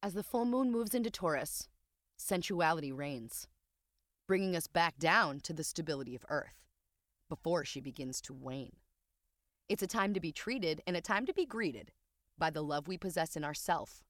As 0.00 0.14
the 0.14 0.22
full 0.22 0.44
moon 0.44 0.70
moves 0.70 0.94
into 0.94 1.10
Taurus, 1.10 1.68
sensuality 2.16 2.92
reigns, 2.92 3.48
bringing 4.28 4.54
us 4.54 4.68
back 4.68 4.96
down 4.96 5.40
to 5.40 5.52
the 5.52 5.64
stability 5.64 6.14
of 6.14 6.24
Earth 6.28 6.62
before 7.28 7.64
she 7.64 7.80
begins 7.80 8.20
to 8.20 8.32
wane. 8.32 8.76
It's 9.68 9.82
a 9.82 9.88
time 9.88 10.14
to 10.14 10.20
be 10.20 10.30
treated 10.30 10.82
and 10.86 10.96
a 10.96 11.00
time 11.00 11.26
to 11.26 11.34
be 11.34 11.44
greeted 11.44 11.90
by 12.38 12.50
the 12.50 12.62
love 12.62 12.86
we 12.86 12.96
possess 12.96 13.34
in 13.34 13.44
ourself. 13.44 14.04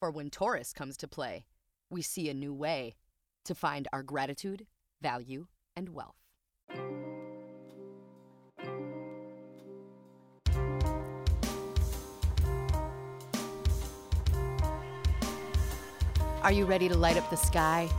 For 0.00 0.10
when 0.10 0.30
Taurus 0.30 0.72
comes 0.72 0.96
to 0.96 1.06
play, 1.06 1.44
we 1.90 2.00
see 2.00 2.30
a 2.30 2.34
new 2.34 2.54
way 2.54 2.96
to 3.44 3.54
find 3.54 3.86
our 3.92 4.02
gratitude, 4.02 4.66
value, 5.02 5.46
and 5.76 5.90
wealth. 5.90 6.27
Are 16.48 16.52
you 16.52 16.64
ready 16.64 16.88
to 16.88 16.96
light 16.96 17.18
up 17.18 17.28
the 17.28 17.36
sky? 17.36 17.90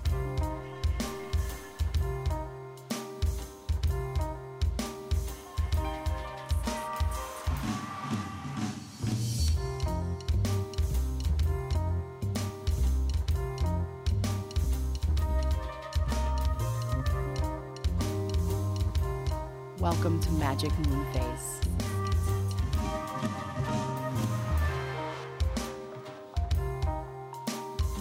Welcome 19.77 20.19
to 20.21 20.31
Magic 20.31 20.75
Moon 20.87 21.05
Phase. 21.13 21.58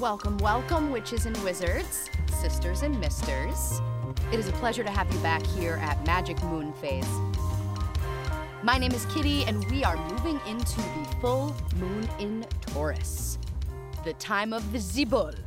Welcome, 0.08 0.38
welcome, 0.38 0.90
witches 0.90 1.26
and 1.26 1.36
wizards, 1.44 2.08
sisters 2.40 2.80
and 2.80 2.98
misters. 2.98 3.82
It 4.32 4.40
is 4.40 4.48
a 4.48 4.52
pleasure 4.52 4.82
to 4.82 4.90
have 4.90 5.12
you 5.12 5.18
back 5.20 5.44
here 5.44 5.74
at 5.82 6.02
Magic 6.06 6.42
Moon 6.44 6.72
Phase. 6.72 7.06
My 8.62 8.78
name 8.78 8.92
is 8.92 9.04
Kitty, 9.12 9.44
and 9.44 9.70
we 9.70 9.84
are 9.84 9.98
moving 10.08 10.40
into 10.46 10.76
the 10.76 11.16
full 11.20 11.54
moon 11.76 12.08
in 12.18 12.46
Taurus, 12.62 13.38
the 14.02 14.14
time 14.14 14.54
of 14.54 14.72
the 14.72 14.78
Zibul. 14.78 15.38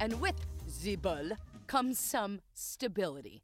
And 0.00 0.20
with 0.20 0.36
Zibul 0.68 1.32
comes 1.66 1.98
some 1.98 2.42
stability. 2.52 3.42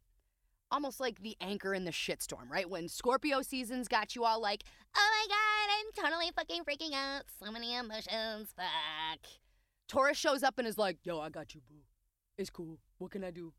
Almost 0.69 0.99
like 0.99 1.23
the 1.23 1.37
anchor 1.41 1.73
in 1.73 1.85
the 1.85 1.91
shitstorm, 1.91 2.51
right? 2.51 2.69
When 2.69 2.87
Scorpio 2.87 3.41
seasons 3.41 3.87
got 3.87 4.15
you 4.15 4.25
all 4.25 4.39
like, 4.39 4.63
oh 4.95 5.09
my 5.11 5.27
god, 5.27 6.05
I'm 6.05 6.11
totally 6.11 6.31
fucking 6.35 6.65
freaking 6.65 6.93
out. 6.93 7.23
So 7.43 7.51
many 7.51 7.75
emotions, 7.75 8.53
fuck. 8.55 9.48
Taurus 9.89 10.17
shows 10.17 10.43
up 10.43 10.59
and 10.59 10.67
is 10.67 10.77
like, 10.77 10.97
yo, 11.03 11.19
I 11.19 11.29
got 11.29 11.53
you, 11.55 11.61
boo. 11.67 11.81
It's 12.37 12.49
cool. 12.49 12.77
What 12.99 13.11
can 13.11 13.23
I 13.23 13.31
do? 13.31 13.51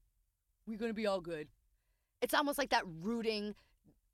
We're 0.66 0.78
gonna 0.78 0.94
be 0.94 1.06
all 1.06 1.20
good. 1.20 1.48
It's 2.22 2.32
almost 2.32 2.56
like 2.56 2.70
that 2.70 2.84
rooting, 3.02 3.54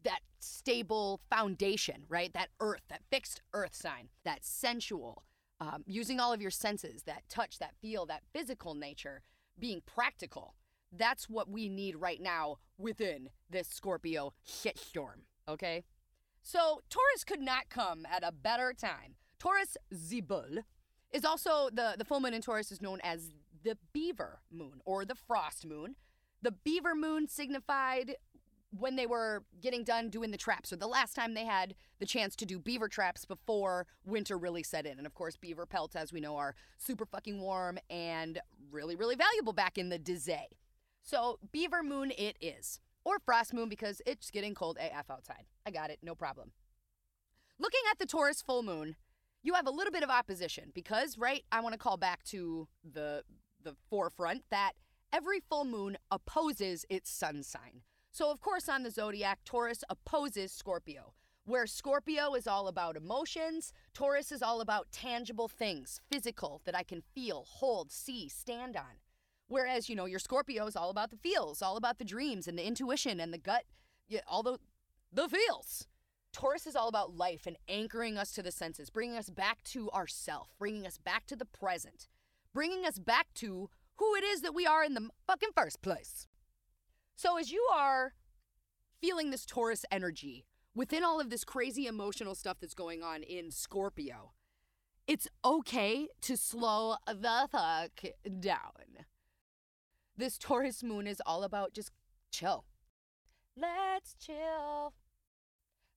that 0.02 0.20
stable 0.40 1.20
foundation, 1.28 2.04
right? 2.08 2.32
That 2.32 2.48
earth, 2.60 2.82
that 2.88 3.02
fixed 3.10 3.42
earth 3.52 3.74
sign, 3.74 4.08
that 4.24 4.44
sensual, 4.44 5.24
um, 5.60 5.84
using 5.86 6.18
all 6.18 6.32
of 6.32 6.40
your 6.40 6.50
senses, 6.50 7.02
that 7.02 7.28
touch, 7.28 7.58
that 7.58 7.74
feel, 7.80 8.06
that 8.06 8.22
physical 8.32 8.74
nature, 8.74 9.20
being 9.58 9.82
practical. 9.84 10.54
That's 10.90 11.28
what 11.28 11.50
we 11.50 11.68
need 11.68 11.96
right 11.96 12.20
now 12.20 12.56
within 12.78 13.28
this 13.50 13.68
Scorpio 13.68 14.32
shitstorm, 14.46 15.24
okay? 15.48 15.84
So 16.42 16.80
Taurus 16.88 17.24
could 17.24 17.40
not 17.40 17.68
come 17.68 18.06
at 18.10 18.22
a 18.22 18.32
better 18.32 18.72
time. 18.72 19.16
Taurus 19.38 19.76
Zibul 19.94 20.62
is 21.12 21.24
also 21.24 21.68
the 21.72 21.94
the 21.98 22.04
full 22.04 22.20
moon 22.20 22.34
in 22.34 22.42
Taurus 22.42 22.70
is 22.70 22.82
known 22.82 23.00
as 23.02 23.30
the 23.62 23.76
beaver 23.92 24.40
moon 24.50 24.80
or 24.84 25.04
the 25.04 25.14
frost 25.14 25.66
moon. 25.66 25.96
The 26.42 26.52
beaver 26.52 26.94
moon 26.94 27.28
signified 27.28 28.16
when 28.78 28.96
they 28.96 29.06
were 29.06 29.44
getting 29.60 29.84
done 29.84 30.10
doing 30.10 30.30
the 30.30 30.36
traps, 30.36 30.72
or 30.72 30.76
the 30.76 30.86
last 30.86 31.14
time 31.14 31.34
they 31.34 31.44
had 31.44 31.74
the 31.98 32.06
chance 32.06 32.36
to 32.36 32.46
do 32.46 32.58
beaver 32.58 32.88
traps 32.88 33.24
before 33.24 33.86
winter 34.04 34.36
really 34.36 34.62
set 34.62 34.86
in. 34.86 34.98
And 34.98 35.06
of 35.06 35.14
course, 35.14 35.36
beaver 35.36 35.66
pelts, 35.66 35.96
as 35.96 36.12
we 36.12 36.20
know, 36.20 36.36
are 36.36 36.54
super 36.76 37.06
fucking 37.06 37.40
warm 37.40 37.78
and 37.88 38.38
really, 38.70 38.96
really 38.96 39.16
valuable 39.16 39.52
back 39.52 39.78
in 39.78 39.88
the 39.88 39.98
Dizay. 39.98 40.46
So, 41.02 41.38
beaver 41.52 41.82
moon 41.82 42.12
it 42.18 42.36
is. 42.40 42.80
Or 43.04 43.20
frost 43.20 43.54
moon 43.54 43.68
because 43.68 44.02
it's 44.04 44.30
getting 44.30 44.54
cold 44.54 44.78
AF 44.80 45.10
outside. 45.10 45.44
I 45.64 45.70
got 45.70 45.90
it, 45.90 46.00
no 46.02 46.16
problem. 46.16 46.50
Looking 47.58 47.82
at 47.90 47.98
the 47.98 48.06
Taurus 48.06 48.42
full 48.42 48.64
moon, 48.64 48.96
you 49.46 49.54
have 49.54 49.66
a 49.68 49.70
little 49.70 49.92
bit 49.92 50.02
of 50.02 50.10
opposition 50.10 50.72
because, 50.74 51.16
right, 51.16 51.44
I 51.52 51.60
want 51.60 51.72
to 51.72 51.78
call 51.78 51.96
back 51.96 52.24
to 52.24 52.66
the 52.84 53.22
the 53.62 53.76
forefront 53.90 54.44
that 54.50 54.72
every 55.12 55.40
full 55.40 55.64
moon 55.64 55.96
opposes 56.10 56.84
its 56.88 57.10
sun 57.10 57.42
sign. 57.42 57.82
So, 58.12 58.30
of 58.30 58.40
course, 58.40 58.68
on 58.68 58.82
the 58.82 58.90
zodiac, 58.90 59.40
Taurus 59.44 59.82
opposes 59.88 60.52
Scorpio. 60.52 61.14
Where 61.44 61.66
Scorpio 61.66 62.34
is 62.34 62.46
all 62.46 62.66
about 62.66 62.96
emotions, 62.96 63.72
Taurus 63.94 64.32
is 64.32 64.42
all 64.42 64.60
about 64.60 64.90
tangible 64.90 65.48
things, 65.48 66.00
physical, 66.10 66.60
that 66.64 66.76
I 66.76 66.82
can 66.82 67.02
feel, 67.14 67.44
hold, 67.46 67.92
see, 67.92 68.28
stand 68.28 68.76
on. 68.76 69.00
Whereas, 69.48 69.88
you 69.88 69.94
know, 69.94 70.06
your 70.06 70.18
Scorpio 70.18 70.66
is 70.66 70.76
all 70.76 70.90
about 70.90 71.10
the 71.10 71.16
feels, 71.16 71.62
all 71.62 71.76
about 71.76 71.98
the 71.98 72.04
dreams 72.04 72.48
and 72.48 72.58
the 72.58 72.66
intuition 72.66 73.20
and 73.20 73.32
the 73.32 73.38
gut, 73.38 73.64
all 74.26 74.42
the, 74.42 74.58
the 75.12 75.28
feels. 75.28 75.86
Taurus 76.36 76.66
is 76.66 76.76
all 76.76 76.88
about 76.88 77.16
life 77.16 77.46
and 77.46 77.56
anchoring 77.66 78.18
us 78.18 78.30
to 78.32 78.42
the 78.42 78.52
senses, 78.52 78.90
bringing 78.90 79.16
us 79.16 79.30
back 79.30 79.64
to 79.64 79.90
ourself, 79.92 80.50
bringing 80.58 80.86
us 80.86 80.98
back 80.98 81.26
to 81.28 81.34
the 81.34 81.46
present, 81.46 82.08
bringing 82.52 82.84
us 82.84 82.98
back 82.98 83.28
to 83.36 83.70
who 83.96 84.14
it 84.16 84.22
is 84.22 84.42
that 84.42 84.54
we 84.54 84.66
are 84.66 84.84
in 84.84 84.92
the 84.92 85.08
fucking 85.26 85.48
first 85.56 85.80
place. 85.80 86.26
So, 87.16 87.38
as 87.38 87.50
you 87.50 87.66
are 87.72 88.12
feeling 89.00 89.30
this 89.30 89.46
Taurus 89.46 89.86
energy 89.90 90.44
within 90.74 91.02
all 91.02 91.20
of 91.20 91.30
this 91.30 91.42
crazy 91.42 91.86
emotional 91.86 92.34
stuff 92.34 92.58
that's 92.60 92.74
going 92.74 93.02
on 93.02 93.22
in 93.22 93.50
Scorpio, 93.50 94.32
it's 95.06 95.28
okay 95.42 96.08
to 96.20 96.36
slow 96.36 96.96
the 97.06 97.48
fuck 97.50 98.12
down. 98.40 99.06
This 100.14 100.36
Taurus 100.36 100.82
moon 100.82 101.06
is 101.06 101.22
all 101.24 101.44
about 101.44 101.72
just 101.72 101.92
chill. 102.30 102.66
Let's 103.56 104.14
chill. 104.20 104.92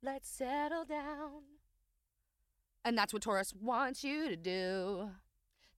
Let's 0.02 0.30
settle 0.30 0.86
down. 0.86 1.44
And 2.86 2.98
that's 2.98 3.12
what 3.12 3.22
Taurus 3.22 3.54
wants 3.54 4.04
you 4.04 4.30
to 4.30 4.36
do. 4.38 5.10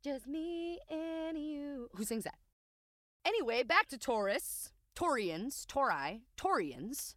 Just 0.04 0.28
me 0.28 0.80
and 0.90 1.38
you. 1.38 1.90
Who 1.96 2.04
sings 2.04 2.24
that? 2.26 2.38
Anyway, 3.26 3.64
back 3.64 3.88
to 3.88 3.98
Taurus. 3.98 4.72
Taurians, 4.96 5.66
Tauri, 5.66 6.22
Taurians. 6.38 7.16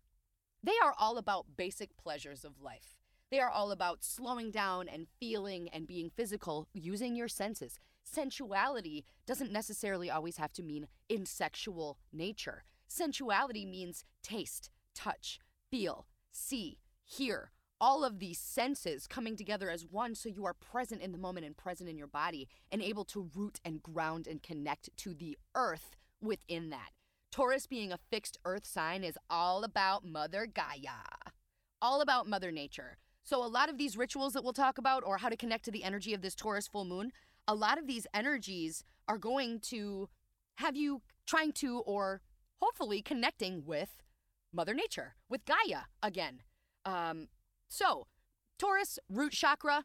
They 0.62 0.78
are 0.82 0.94
all 0.98 1.19
about 1.19 1.56
basic 1.56 1.97
pleasures 1.97 2.44
of 2.44 2.62
life. 2.62 3.00
They 3.31 3.41
are 3.41 3.50
all 3.50 3.72
about 3.72 4.04
slowing 4.04 4.50
down 4.50 4.88
and 4.88 5.09
feeling 5.19 5.69
and 5.71 5.86
being 5.86 6.09
physical 6.09 6.69
using 6.72 7.16
your 7.16 7.28
senses. 7.28 7.78
Sensuality 8.04 9.04
doesn't 9.26 9.53
necessarily 9.53 10.10
always 10.10 10.36
have 10.36 10.53
to 10.54 10.62
mean 10.62 10.86
in 11.09 11.26
sexual 11.26 11.98
nature. 12.12 12.65
Sensuality 12.88 13.66
means 13.66 14.04
taste, 14.22 14.71
touch, 14.94 15.41
feel, 15.71 16.06
see, 16.31 16.78
hear, 17.04 17.50
all 17.81 18.04
of 18.04 18.19
these 18.19 18.38
senses 18.38 19.06
coming 19.06 19.37
together 19.37 19.70
as 19.70 19.84
one 19.84 20.15
so 20.15 20.28
you 20.28 20.44
are 20.44 20.54
present 20.54 21.03
in 21.03 21.12
the 21.12 21.19
moment 21.19 21.44
and 21.44 21.56
present 21.56 21.88
in 21.88 21.98
your 21.98 22.06
body 22.06 22.48
and 22.72 22.81
able 22.81 23.04
to 23.04 23.31
root 23.34 23.60
and 23.65 23.82
ground 23.82 24.26
and 24.26 24.42
connect 24.42 24.88
to 24.97 25.15
the 25.15 25.37
earth 25.54 25.97
within 26.20 26.70
that. 26.70 26.91
Taurus 27.31 27.66
being 27.66 27.92
a 27.92 27.98
fixed 28.10 28.38
earth 28.44 28.65
sign 28.65 29.03
is 29.03 29.19
all 29.28 29.65
about 29.65 30.04
Mother 30.04 30.47
Gaia, 30.47 31.32
all 31.82 32.00
about 32.00 32.28
Mother 32.28 32.53
Nature. 32.53 32.97
So, 33.25 33.44
a 33.44 33.48
lot 33.48 33.69
of 33.69 33.78
these 33.78 33.97
rituals 33.97 34.34
that 34.34 34.44
we'll 34.44 34.53
talk 34.53 34.78
about, 34.78 35.03
or 35.04 35.19
how 35.19 35.31
to 35.31 35.36
connect 35.36 35.65
to 35.65 35.71
the 35.71 35.82
energy 35.82 36.15
of 36.15 36.22
this 36.22 36.34
Taurus 36.34 36.69
full 36.69 36.84
moon, 36.84 37.10
a 37.48 37.54
lot 37.54 37.78
of 37.78 37.86
these 37.86 38.07
energies 38.15 38.84
are 39.09 39.18
going 39.18 39.60
to 39.60 40.09
have 40.57 40.77
you 40.77 41.03
trying 41.27 41.53
to, 41.53 41.80
or 41.80 42.21
hopefully 42.62 43.03
connecting 43.03 43.65
with 43.65 44.03
Mother 44.53 44.74
Nature, 44.74 45.16
with 45.28 45.45
Gaia 45.45 45.84
again. 46.03 46.42
Um, 46.84 47.28
so, 47.69 48.07
Taurus, 48.59 48.98
root 49.09 49.33
chakra, 49.33 49.84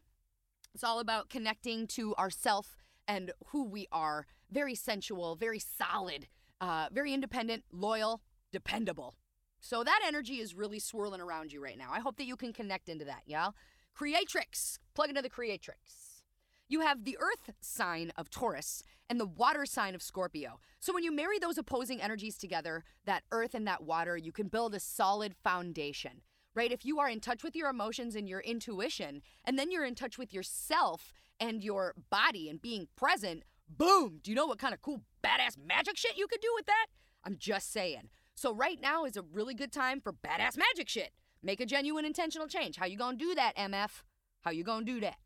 it's 0.74 0.84
all 0.84 1.00
about 1.00 1.28
connecting 1.28 1.86
to 1.88 2.14
ourself 2.16 2.76
and 3.08 3.32
who 3.48 3.64
we 3.64 3.86
are. 3.90 4.26
Very 4.50 4.74
sensual, 4.74 5.34
very 5.36 5.58
solid, 5.58 6.28
uh, 6.60 6.88
very 6.92 7.12
independent, 7.12 7.64
loyal, 7.72 8.20
dependable. 8.52 9.16
So 9.60 9.84
that 9.84 10.00
energy 10.06 10.40
is 10.40 10.54
really 10.54 10.78
swirling 10.78 11.20
around 11.20 11.52
you 11.52 11.62
right 11.62 11.76
now. 11.76 11.90
I 11.92 12.00
hope 12.00 12.16
that 12.16 12.26
you 12.26 12.36
can 12.36 12.52
connect 12.52 12.88
into 12.88 13.04
that, 13.04 13.22
y'all. 13.26 13.54
Creatrix, 13.94 14.78
plug 14.94 15.10
into 15.10 15.22
the 15.22 15.28
Creatrix. 15.28 16.22
You 16.68 16.80
have 16.80 17.04
the 17.04 17.18
earth 17.20 17.50
sign 17.60 18.12
of 18.16 18.30
Taurus 18.30 18.82
and 19.08 19.18
the 19.18 19.26
water 19.26 19.66
sign 19.66 19.94
of 19.94 20.02
Scorpio. 20.02 20.60
So 20.78 20.94
when 20.94 21.02
you 21.02 21.12
marry 21.12 21.38
those 21.38 21.58
opposing 21.58 22.00
energies 22.00 22.38
together, 22.38 22.84
that 23.06 23.24
earth 23.32 23.54
and 23.54 23.66
that 23.66 23.82
water, 23.82 24.16
you 24.16 24.30
can 24.30 24.46
build 24.46 24.74
a 24.74 24.80
solid 24.80 25.34
foundation 25.42 26.22
right? 26.60 26.72
If 26.72 26.84
you 26.84 27.00
are 27.00 27.08
in 27.08 27.20
touch 27.20 27.42
with 27.42 27.56
your 27.56 27.70
emotions 27.70 28.14
and 28.14 28.28
your 28.28 28.40
intuition, 28.40 29.22
and 29.46 29.58
then 29.58 29.70
you're 29.70 29.86
in 29.86 29.94
touch 29.94 30.18
with 30.18 30.30
yourself 30.30 31.10
and 31.40 31.64
your 31.64 31.94
body 32.10 32.50
and 32.50 32.60
being 32.60 32.86
present, 32.96 33.44
boom, 33.66 34.20
do 34.22 34.30
you 34.30 34.34
know 34.34 34.44
what 34.44 34.58
kind 34.58 34.74
of 34.74 34.82
cool, 34.82 35.00
badass 35.24 35.56
magic 35.56 35.96
shit 35.96 36.18
you 36.18 36.26
could 36.26 36.42
do 36.42 36.52
with 36.54 36.66
that? 36.66 36.88
I'm 37.24 37.38
just 37.38 37.72
saying. 37.72 38.10
So, 38.34 38.52
right 38.52 38.78
now 38.78 39.06
is 39.06 39.16
a 39.16 39.22
really 39.22 39.54
good 39.54 39.72
time 39.72 40.02
for 40.02 40.12
badass 40.12 40.58
magic 40.58 40.90
shit. 40.90 41.12
Make 41.42 41.60
a 41.60 41.66
genuine 41.66 42.04
intentional 42.04 42.46
change. 42.46 42.76
How 42.76 42.84
you 42.84 42.98
gonna 42.98 43.16
do 43.16 43.34
that, 43.34 43.56
MF? 43.56 44.02
How 44.42 44.50
you 44.50 44.62
gonna 44.62 44.84
do 44.84 45.00
that? 45.00 45.16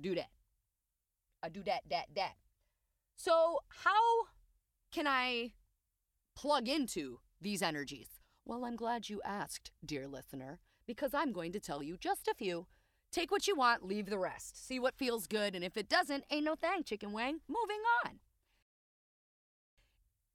Do 0.00 0.14
that. 0.14 0.30
I 1.42 1.50
do 1.50 1.62
that, 1.64 1.82
that, 1.90 2.06
that. 2.14 2.32
So, 3.14 3.58
how 3.84 4.24
can 4.90 5.06
I 5.06 5.52
plug 6.34 6.66
into 6.66 7.18
these 7.42 7.60
energies? 7.60 8.08
Well, 8.48 8.64
I'm 8.64 8.76
glad 8.76 9.08
you 9.08 9.20
asked, 9.24 9.72
dear 9.84 10.06
listener, 10.06 10.60
because 10.86 11.12
I'm 11.12 11.32
going 11.32 11.50
to 11.50 11.58
tell 11.58 11.82
you 11.82 11.96
just 11.96 12.28
a 12.28 12.34
few. 12.34 12.68
Take 13.10 13.32
what 13.32 13.48
you 13.48 13.56
want, 13.56 13.84
leave 13.84 14.06
the 14.08 14.20
rest. 14.20 14.64
See 14.64 14.78
what 14.78 14.94
feels 14.94 15.26
good, 15.26 15.56
and 15.56 15.64
if 15.64 15.76
it 15.76 15.88
doesn't, 15.88 16.22
ain't 16.30 16.44
no 16.44 16.54
thing, 16.54 16.84
chicken 16.84 17.10
wang. 17.10 17.40
Moving 17.48 17.80
on. 18.04 18.20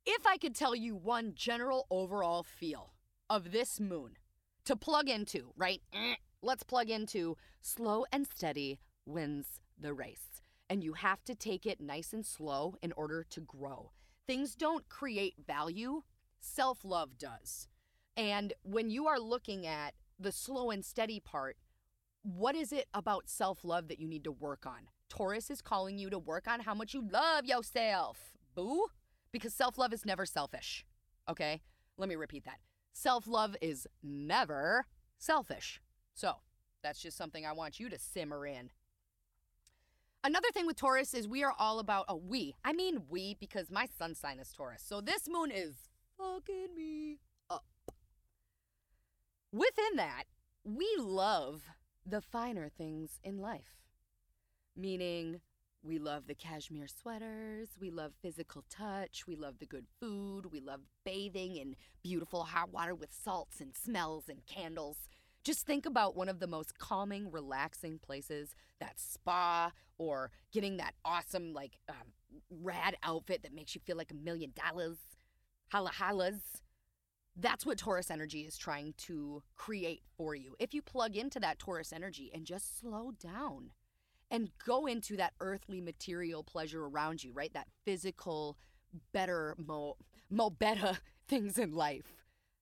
If 0.06 0.28
I 0.28 0.36
could 0.36 0.56
tell 0.56 0.76
you 0.76 0.94
one 0.94 1.32
general 1.36 1.88
overall 1.90 2.44
feel 2.44 2.96
of 3.30 3.54
this 3.54 3.80
moon 3.80 4.18
to 4.66 4.76
plug 4.76 5.08
into, 5.08 5.54
right? 5.56 5.82
Eh, 5.94 6.16
let's 6.42 6.64
plug 6.64 6.90
into 6.90 7.38
slow 7.62 8.04
and 8.12 8.28
steady 8.28 8.82
wins 9.06 9.62
the 9.80 9.94
race. 9.94 10.42
And 10.70 10.84
you 10.84 10.94
have 10.94 11.24
to 11.24 11.36
take 11.36 11.66
it 11.66 11.80
nice 11.80 12.12
and 12.12 12.26
slow 12.26 12.76
in 12.82 12.92
order 12.98 13.26
to 13.30 13.40
grow. 13.40 13.92
Things 14.28 14.54
don't 14.54 14.90
create 14.90 15.36
value, 15.48 16.02
self 16.42 16.84
love 16.84 17.18
does. 17.18 17.70
And 18.18 18.54
when 18.64 18.90
you 18.90 19.08
are 19.08 19.20
looking 19.20 19.66
at 19.66 19.94
the 20.20 20.32
slow 20.32 20.70
and 20.70 20.84
steady 20.84 21.20
part, 21.20 21.58
what 22.24 22.56
is 22.56 22.72
it 22.72 22.88
about 22.94 23.30
self 23.30 23.64
love 23.64 23.88
that 23.88 24.00
you 24.00 24.08
need 24.08 24.24
to 24.26 24.32
work 24.32 24.66
on? 24.66 24.90
Taurus 25.10 25.50
is 25.50 25.62
calling 25.62 25.98
you 25.98 26.10
to 26.10 26.20
work 26.20 26.48
on 26.48 26.62
how 26.62 26.74
much 26.74 26.94
you 26.94 27.08
love 27.12 27.46
yourself. 27.46 28.18
Boo? 28.56 28.88
Because 29.32 29.54
self 29.54 29.78
love 29.78 29.94
is 29.94 30.06
never 30.06 30.26
selfish. 30.26 30.86
Okay? 31.30 31.62
Let 31.98 32.10
me 32.10 32.16
repeat 32.16 32.46
that. 32.46 32.60
Self 32.94 33.28
love 33.28 33.56
is 33.62 33.88
never 34.04 34.86
selfish. 35.18 35.82
So, 36.14 36.36
that's 36.84 37.02
just 37.02 37.18
something 37.18 37.46
I 37.46 37.54
want 37.54 37.80
you 37.80 37.90
to 37.90 37.98
simmer 38.00 38.46
in. 38.46 38.72
Another 40.24 40.50
thing 40.54 40.68
with 40.68 40.76
Taurus 40.76 41.14
is 41.16 41.28
we 41.28 41.44
are 41.44 41.54
all 41.58 41.80
about 41.80 42.06
a 42.08 42.16
we. 42.16 42.56
I 42.64 42.74
mean 42.74 43.04
we 43.10 43.36
because 43.40 43.72
my 43.72 43.88
sun 43.98 44.14
sign 44.14 44.40
is 44.40 44.52
Taurus. 44.52 44.84
So 44.86 45.02
this 45.02 45.28
moon 45.28 45.50
is 45.50 45.74
fucking 46.18 46.76
me. 46.76 47.18
Within 49.52 49.98
that, 49.98 50.24
we 50.64 50.90
love 50.98 51.64
the 52.06 52.22
finer 52.22 52.70
things 52.70 53.20
in 53.24 53.38
life. 53.38 53.76
Meaning 54.78 55.42
we 55.84 56.00
love 56.00 56.28
the 56.28 56.36
cashmere 56.36 56.88
sweaters, 56.88 57.70
we 57.80 57.90
love 57.90 58.14
physical 58.22 58.64
touch, 58.70 59.28
we 59.28 59.36
love 59.36 59.56
the 59.60 59.66
good 59.66 59.88
food, 60.00 60.52
we 60.52 60.62
love 60.62 60.82
bathing 61.04 61.58
in 61.58 61.76
beautiful 62.02 62.44
hot 62.44 62.72
water 62.72 62.96
with 62.96 63.12
salts 63.12 63.60
and 63.60 63.76
smells 63.76 64.30
and 64.30 64.46
candles. 64.46 65.10
Just 65.44 65.66
think 65.66 65.86
about 65.86 66.16
one 66.16 66.30
of 66.30 66.40
the 66.40 66.48
most 66.48 66.78
calming, 66.78 67.30
relaxing 67.30 68.00
places 68.00 68.56
that 68.80 69.00
spa 69.00 69.72
or 69.98 70.32
getting 70.54 70.78
that 70.78 70.94
awesome, 71.04 71.52
like, 71.52 71.78
um, 71.90 72.14
rad 72.50 72.96
outfit 73.04 73.44
that 73.44 73.54
makes 73.54 73.76
you 73.76 73.82
feel 73.82 73.98
like 73.98 74.12
a 74.12 74.16
million 74.16 74.54
dollars. 74.56 74.98
Holla 75.72 75.92
hallas. 75.92 76.62
That's 77.36 77.66
what 77.66 77.78
Taurus 77.78 78.12
energy 78.12 78.42
is 78.42 78.58
trying 78.58 78.94
to 79.00 79.42
create 79.56 80.04
for 80.18 80.36
you. 80.36 80.56
If 80.60 80.74
you 80.74 80.82
plug 80.82 81.16
into 81.16 81.40
that 81.40 81.60
Taurus 81.60 81.94
energy 81.94 82.30
and 82.34 82.46
just 82.46 82.80
slow 82.80 83.12
down 83.12 83.72
and 84.30 84.50
go 84.66 84.86
into 84.86 85.18
that 85.18 85.34
earthly 85.40 85.82
material 85.82 86.44
pleasure 86.44 86.86
around 86.86 87.24
you, 87.24 87.32
right? 87.34 87.54
That 87.54 87.68
physical, 87.86 88.58
better, 89.14 89.56
mo, 89.58 89.98
mo 90.30 90.50
better 90.50 90.98
things 91.28 91.58
in 91.58 91.74
life 91.74 92.14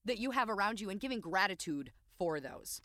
that 0.06 0.18
you 0.18 0.31
have 0.31 0.50
around 0.50 0.80
you 0.81 0.89
and 0.89 1.00
giving 1.00 1.19
gratitude 1.19 1.92
for 2.18 2.39
those. 2.39 2.81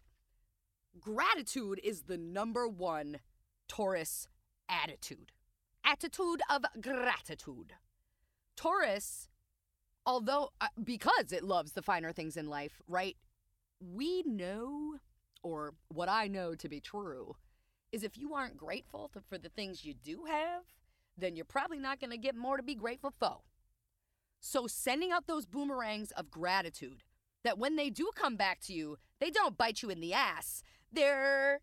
Gratitude 1.01 1.81
is 1.83 2.03
the 2.03 2.19
number 2.19 2.69
one 2.69 3.19
Taurus 3.69 4.29
attitude. 4.69 5.33
Attitude 5.85 6.41
of 6.49 6.65
gratitude. 6.81 7.75
Taurus, 8.57 9.29
although, 10.07 10.51
uh, 10.61 10.69
because 10.83 11.33
it 11.33 11.45
loves 11.45 11.73
the 11.73 11.83
finer 11.83 12.13
things 12.13 12.37
in 12.37 12.49
life, 12.49 12.81
right? 12.89 13.17
We 13.81 14.23
know, 14.27 14.97
or 15.43 15.75
what 15.89 16.09
I 16.09 16.29
know 16.29 16.55
to 16.55 16.69
be 16.69 16.81
true, 16.81 17.37
is 17.93 18.03
if 18.03 18.17
you 18.19 18.35
aren't 18.35 18.57
grateful 18.57 19.11
to, 19.13 19.21
for 19.21 19.39
the 19.39 19.49
things 19.49 19.85
you 19.85 19.95
do 19.95 20.25
have, 20.29 20.63
then 21.17 21.37
you're 21.37 21.45
probably 21.45 21.79
not 21.79 22.01
going 22.01 22.11
to 22.11 22.19
get 22.19 22.35
more 22.35 22.57
to 22.57 22.63
be 22.63 22.75
grateful 22.75 23.13
for. 23.19 23.39
So, 24.41 24.67
sending 24.67 25.11
out 25.11 25.27
those 25.27 25.47
boomerangs 25.47 26.11
of 26.11 26.31
gratitude 26.31 27.03
that 27.45 27.59
when 27.59 27.77
they 27.77 27.91
do 27.91 28.11
come 28.15 28.37
back 28.37 28.61
to 28.63 28.73
you, 28.73 28.99
they 29.21 29.31
don't 29.31 29.57
bite 29.57 29.83
you 29.83 29.91
in 29.91 30.01
the 30.01 30.13
ass. 30.13 30.63
They're 30.93 31.61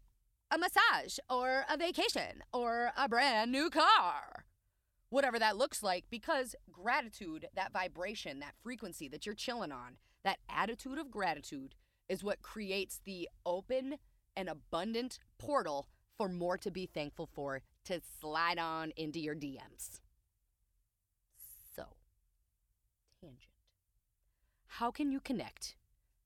a 0.50 0.58
massage 0.58 1.18
or 1.30 1.66
a 1.70 1.78
vacation 1.78 2.44
or 2.54 2.92
a 2.98 3.08
brand 3.08 3.52
new 3.52 3.70
car. 3.70 4.41
Whatever 5.12 5.38
that 5.40 5.58
looks 5.58 5.84
like, 5.84 6.06
because 6.10 6.56
gratitude, 6.72 7.46
that 7.54 7.74
vibration, 7.74 8.40
that 8.40 8.56
frequency 8.64 9.10
that 9.10 9.26
you're 9.26 9.36
chilling 9.36 9.72
on, 9.72 9.98
that 10.24 10.40
attitude 10.50 10.98
of 10.98 11.12
gratitude 11.12 11.76
is 12.08 12.24
what 12.24 12.42
creates 12.42 13.02
the 13.04 13.28
open 13.46 13.98
and 14.38 14.48
abundant 14.48 15.20
portal 15.38 15.90
for 16.18 16.30
more 16.30 16.58
to 16.58 16.72
be 16.72 16.86
thankful 16.86 17.28
for 17.34 17.62
to 17.84 18.00
slide 18.22 18.58
on 18.58 18.94
into 18.96 19.20
your 19.20 19.36
DMs. 19.36 20.00
So, 21.76 21.84
tangent. 23.20 23.52
How 24.68 24.92
can 24.92 25.12
you 25.12 25.20
connect 25.20 25.76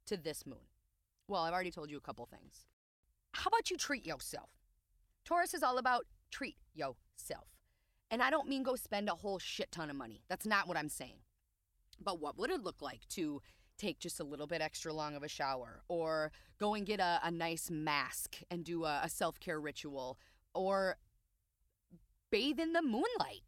to 0.05 0.15
this 0.15 0.45
moon? 0.45 0.69
Well, 1.27 1.41
I've 1.41 1.53
already 1.53 1.71
told 1.71 1.89
you 1.89 1.97
a 1.97 2.01
couple 2.01 2.27
things. 2.27 2.67
How 3.31 3.47
about 3.47 3.71
you 3.71 3.77
treat 3.77 4.05
yourself? 4.05 4.51
Taurus 5.23 5.55
is 5.55 5.63
all 5.63 5.79
about 5.79 6.05
treat 6.29 6.57
yourself. 6.75 7.54
And 8.11 8.21
I 8.21 8.29
don't 8.29 8.47
mean 8.47 8.63
go 8.63 8.75
spend 8.75 9.09
a 9.09 9.15
whole 9.15 9.39
shit 9.39 9.71
ton 9.71 9.89
of 9.89 9.95
money. 9.95 10.23
That's 10.29 10.45
not 10.45 10.67
what 10.67 10.77
I'm 10.77 10.89
saying. 10.89 11.19
But 12.01 12.19
what 12.19 12.37
would 12.37 12.51
it 12.51 12.63
look 12.63 12.81
like 12.81 13.07
to 13.09 13.41
take 13.77 13.99
just 13.99 14.19
a 14.19 14.23
little 14.23 14.47
bit 14.47 14.61
extra 14.61 14.93
long 14.93 15.15
of 15.15 15.23
a 15.23 15.27
shower, 15.27 15.81
or 15.87 16.31
go 16.59 16.75
and 16.75 16.85
get 16.85 16.99
a, 16.99 17.19
a 17.23 17.31
nice 17.31 17.69
mask 17.69 18.37
and 18.49 18.63
do 18.63 18.85
a, 18.85 19.01
a 19.03 19.09
self 19.09 19.39
care 19.39 19.59
ritual, 19.59 20.17
or 20.53 20.97
bathe 22.31 22.59
in 22.59 22.73
the 22.73 22.81
moonlight. 22.81 23.43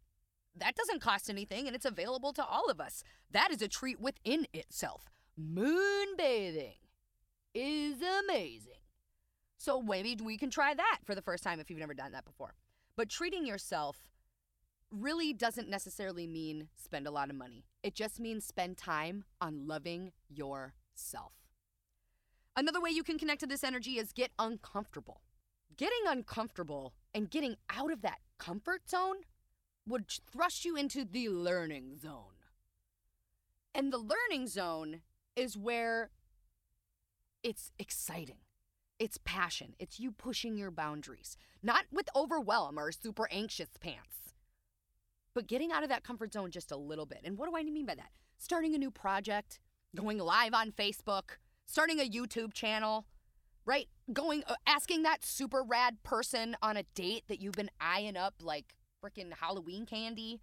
That 0.55 0.75
doesn't 0.75 1.01
cost 1.01 1.29
anything 1.29 1.67
and 1.67 1.75
it's 1.75 1.86
available 1.86 2.34
to 2.34 2.46
all 2.46 2.70
of 2.70 2.81
us. 2.81 3.03
That 3.31 3.51
is 3.51 3.62
a 3.62 3.67
treat 3.67 4.00
within 4.00 4.48
itself. 4.53 5.10
Moon 5.38 6.15
bathing 6.17 6.77
is 7.53 7.98
amazing. 8.01 8.74
So 9.58 9.81
maybe 9.81 10.17
we 10.24 10.38
can 10.38 10.50
try 10.50 10.74
that 10.74 11.00
for 11.03 11.15
the 11.15 11.22
first 11.22 11.43
time 11.43 11.60
if 11.60 11.70
you've 11.70 11.79
never 11.79 11.93
done 11.93 12.12
that 12.13 12.25
before. 12.25 12.53
But 12.96 13.10
treating 13.10 13.46
yourself 13.46 14.08
really 14.91 15.34
doesn't 15.34 15.70
necessarily 15.70 16.27
mean 16.27 16.70
spend 16.75 17.08
a 17.08 17.12
lot 17.12 17.29
of 17.29 17.36
money. 17.36 17.65
It 17.84 17.96
just 17.96 18.20
means 18.20 18.46
spend 18.46 18.77
time 18.77 19.25
on 19.41 19.67
loving 19.67 20.12
yourself. 20.29 21.34
Another 22.56 22.82
way 22.82 22.89
you 22.89 23.03
can 23.03 23.20
connect 23.20 23.41
to 23.41 23.48
this 23.48 23.63
energy 23.63 23.98
is 23.98 24.13
get 24.13 24.32
uncomfortable. 24.39 25.22
Getting 25.75 26.08
uncomfortable 26.08 26.94
and 27.13 27.29
getting 27.29 27.58
out 27.70 27.91
of 27.91 28.01
that 28.01 28.20
comfort 28.39 28.89
zone 28.89 29.17
would 29.88 30.06
thrust 30.10 30.65
you 30.65 30.75
into 30.75 31.06
the 31.06 31.29
learning 31.29 31.98
zone. 31.98 32.34
And 33.75 33.94
the 33.94 34.00
learning 34.00 34.48
zone 34.48 35.01
is 35.36 35.56
where 35.56 36.10
it's 37.44 37.72
exciting. 37.77 38.39
It's 38.98 39.20
passion. 39.24 39.75
It's 39.77 40.00
you 40.00 40.12
pushing 40.12 40.58
your 40.58 40.72
boundaries, 40.72 41.38
not 41.62 41.86
with 41.91 42.10
overwhelm 42.15 42.79
or 42.79 42.91
super 42.91 43.27
anxious 43.32 43.70
pants 43.79 44.26
but 45.38 45.46
getting 45.46 45.72
out 45.72 45.84
of 45.84 45.89
that 45.89 46.03
comfort 46.03 46.34
zone 46.34 46.50
just 46.50 46.72
a 46.72 46.75
little 46.75 47.06
bit. 47.06 47.22
And 47.24 47.38
what 47.38 47.48
do 47.48 47.56
I 47.56 47.62
mean 47.62 47.86
by 47.86 47.94
that? 47.94 48.10
Starting 48.39 48.74
a 48.74 48.79
new 48.79 48.89
project, 48.89 49.60
going 49.94 50.17
live 50.17 50.56
on 50.56 50.72
Facebook, 50.72 51.38
starting 51.67 52.00
a 52.00 52.10
YouTube 52.10 52.56
channel, 52.56 53.06
right? 53.63 53.88
Going, 54.12 54.44
uh, 54.48 54.56
asking 54.65 55.03
that 55.03 55.24
super 55.24 55.62
rad 55.62 56.01
person 56.01 56.58
on 56.63 56.75
a 56.75 56.82
date 56.96 57.25
that 57.27 57.39
you've 57.39 57.53
been 57.53 57.70
eyeing 57.79 58.17
up 58.17 58.34
like 58.41 58.74
freaking 59.00 59.32
Halloween 59.32 59.86
candy. 59.86 60.39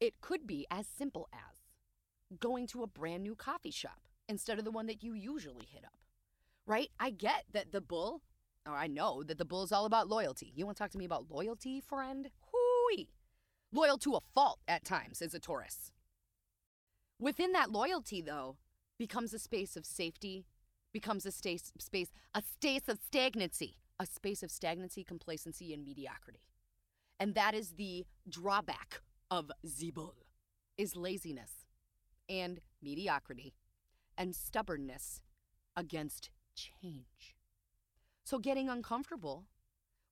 It 0.00 0.22
could 0.22 0.46
be 0.46 0.66
as 0.70 0.86
simple 0.86 1.28
as 1.34 2.38
going 2.38 2.66
to 2.68 2.82
a 2.82 2.86
brand 2.86 3.22
new 3.22 3.34
coffee 3.34 3.70
shop 3.70 4.00
instead 4.30 4.58
of 4.58 4.64
the 4.64 4.70
one 4.70 4.86
that 4.86 5.02
you 5.02 5.12
usually 5.12 5.66
hit 5.70 5.84
up, 5.84 5.98
right? 6.66 6.88
I 6.98 7.10
get 7.10 7.44
that 7.52 7.70
the 7.70 7.82
bull, 7.82 8.22
or 8.66 8.72
I 8.72 8.86
know 8.86 9.22
that 9.24 9.36
the 9.36 9.44
bull 9.44 9.62
is 9.62 9.72
all 9.72 9.84
about 9.84 10.08
loyalty. 10.08 10.54
You 10.56 10.64
want 10.64 10.78
to 10.78 10.82
talk 10.82 10.90
to 10.92 10.98
me 10.98 11.04
about 11.04 11.30
loyalty, 11.30 11.82
friend? 11.82 12.30
Loyal 13.72 13.98
to 13.98 14.16
a 14.16 14.20
fault 14.34 14.60
at 14.66 14.84
times 14.84 15.22
as 15.22 15.32
a 15.32 15.38
Taurus. 15.38 15.92
Within 17.20 17.52
that 17.52 17.70
loyalty, 17.70 18.20
though, 18.20 18.56
becomes 18.98 19.32
a 19.32 19.38
space 19.38 19.76
of 19.76 19.86
safety, 19.86 20.46
becomes 20.92 21.24
a 21.24 21.30
space, 21.30 21.72
space, 21.78 22.08
a 22.34 22.42
space 22.42 22.88
of 22.88 22.98
stagnancy, 23.04 23.76
a 24.00 24.06
space 24.06 24.42
of 24.42 24.50
stagnancy, 24.50 25.04
complacency, 25.04 25.72
and 25.72 25.84
mediocrity. 25.84 26.40
And 27.20 27.34
that 27.34 27.54
is 27.54 27.72
the 27.72 28.06
drawback 28.28 29.02
of 29.30 29.52
Zebul, 29.66 30.14
is 30.76 30.96
laziness 30.96 31.66
and 32.28 32.60
mediocrity 32.82 33.54
and 34.16 34.34
stubbornness 34.34 35.20
against 35.76 36.30
change. 36.54 37.36
So 38.24 38.38
getting 38.38 38.68
uncomfortable 38.68 39.46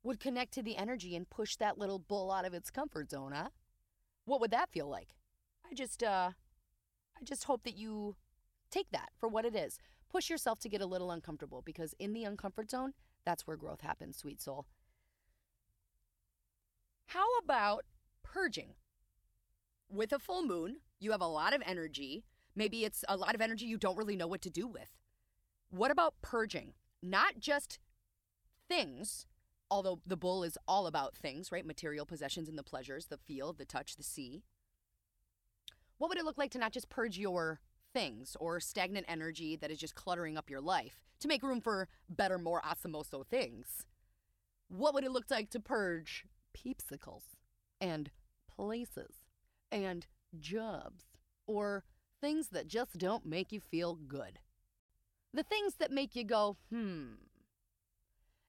would 0.08 0.18
connect 0.18 0.54
to 0.54 0.62
the 0.62 0.78
energy 0.78 1.14
and 1.14 1.28
push 1.28 1.56
that 1.56 1.76
little 1.76 1.98
bull 1.98 2.32
out 2.32 2.46
of 2.46 2.54
its 2.54 2.70
comfort 2.70 3.10
zone, 3.10 3.32
huh? 3.32 3.50
What 4.24 4.40
would 4.40 4.50
that 4.50 4.70
feel 4.70 4.88
like? 4.88 5.10
I 5.70 5.74
just 5.74 6.02
uh 6.02 6.30
I 7.20 7.24
just 7.24 7.44
hope 7.44 7.62
that 7.64 7.76
you 7.76 8.16
take 8.70 8.90
that 8.90 9.10
for 9.20 9.28
what 9.28 9.44
it 9.44 9.54
is. 9.54 9.78
Push 10.10 10.30
yourself 10.30 10.58
to 10.60 10.68
get 10.68 10.80
a 10.80 10.86
little 10.86 11.10
uncomfortable 11.10 11.62
because 11.62 11.94
in 11.98 12.14
the 12.14 12.24
uncomfort 12.24 12.70
zone, 12.70 12.94
that's 13.26 13.46
where 13.46 13.56
growth 13.58 13.82
happens, 13.82 14.16
sweet 14.16 14.40
soul. 14.40 14.64
How 17.08 17.26
about 17.44 17.84
purging? 18.22 18.74
With 19.90 20.12
a 20.12 20.18
full 20.18 20.42
moon, 20.42 20.78
you 20.98 21.10
have 21.10 21.20
a 21.20 21.26
lot 21.26 21.52
of 21.52 21.62
energy. 21.66 22.24
Maybe 22.56 22.86
it's 22.86 23.04
a 23.08 23.16
lot 23.16 23.34
of 23.34 23.42
energy 23.42 23.66
you 23.66 23.76
don't 23.76 23.98
really 23.98 24.16
know 24.16 24.26
what 24.26 24.42
to 24.42 24.50
do 24.50 24.66
with. 24.66 24.96
What 25.68 25.90
about 25.90 26.14
purging? 26.22 26.72
Not 27.02 27.38
just 27.38 27.78
things, 28.68 29.26
although 29.70 30.00
the 30.06 30.16
bull 30.16 30.44
is 30.44 30.58
all 30.66 30.87
about 30.87 31.16
things, 31.16 31.52
right? 31.52 31.66
Material 31.66 32.06
possessions 32.06 32.48
and 32.48 32.58
the 32.58 32.62
pleasures, 32.62 33.06
the 33.06 33.18
feel, 33.18 33.52
the 33.52 33.64
touch, 33.64 33.96
the 33.96 34.02
see. 34.02 34.42
What 35.98 36.08
would 36.08 36.18
it 36.18 36.25
look 36.25 36.38
like 36.38 36.50
to 36.52 36.58
not 36.58 36.72
just 36.72 36.88
purge 36.88 37.18
your 37.18 37.60
things 37.92 38.37
or 38.40 38.60
stagnant 38.60 39.06
energy 39.08 39.56
that 39.56 39.70
is 39.70 39.78
just 39.78 39.94
cluttering 39.94 40.37
up 40.37 40.50
your 40.50 40.60
life 40.60 41.02
to 41.20 41.28
make 41.28 41.42
room 41.42 41.60
for 41.60 41.88
better, 42.08 42.38
more 42.38 42.62
asamoso 42.62 43.26
things? 43.26 43.84
What 44.68 44.94
would 44.94 45.04
it 45.04 45.10
look 45.10 45.30
like 45.30 45.50
to 45.50 45.60
purge 45.60 46.25
peepsicles 46.56 47.22
and 47.80 48.10
places 48.54 49.14
and 49.72 50.06
jobs 50.38 51.04
or 51.46 51.84
things 52.20 52.48
that 52.48 52.68
just 52.68 52.98
don't 52.98 53.26
make 53.26 53.50
you 53.50 53.60
feel 53.60 53.94
good? 53.94 54.38
The 55.34 55.42
things 55.42 55.75
that 55.78 55.90
make 55.90 56.14
you 56.16 56.25
go, 56.25 56.56
hmm, 56.70 57.14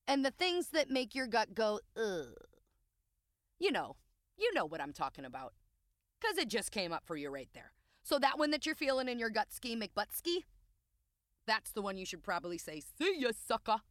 and 0.09 0.25
the 0.25 0.31
things 0.31 0.69
that 0.69 0.89
make 0.89 1.13
your 1.13 1.27
gut 1.27 1.53
go, 1.53 1.79
ugh. 1.95 2.33
You 3.59 3.71
know, 3.71 3.95
you 4.37 4.51
know 4.55 4.65
what 4.65 4.81
I'm 4.81 4.91
talking 4.91 5.23
about. 5.23 5.53
Because 6.19 6.39
it 6.39 6.49
just 6.49 6.71
came 6.71 6.91
up 6.91 7.03
for 7.05 7.15
you 7.15 7.29
right 7.29 7.49
there. 7.53 7.73
So 8.03 8.17
that 8.17 8.39
one 8.39 8.49
that 8.49 8.65
you're 8.65 8.73
feeling 8.73 9.07
in 9.07 9.19
your 9.19 9.29
gut 9.29 9.53
ski 9.53 9.77
McButtski, 9.77 10.45
that's 11.45 11.71
the 11.71 11.83
one 11.83 11.95
you 11.95 12.07
should 12.07 12.23
probably 12.23 12.57
say, 12.57 12.81
see 12.97 13.19
ya, 13.19 13.29
sucker, 13.47 13.81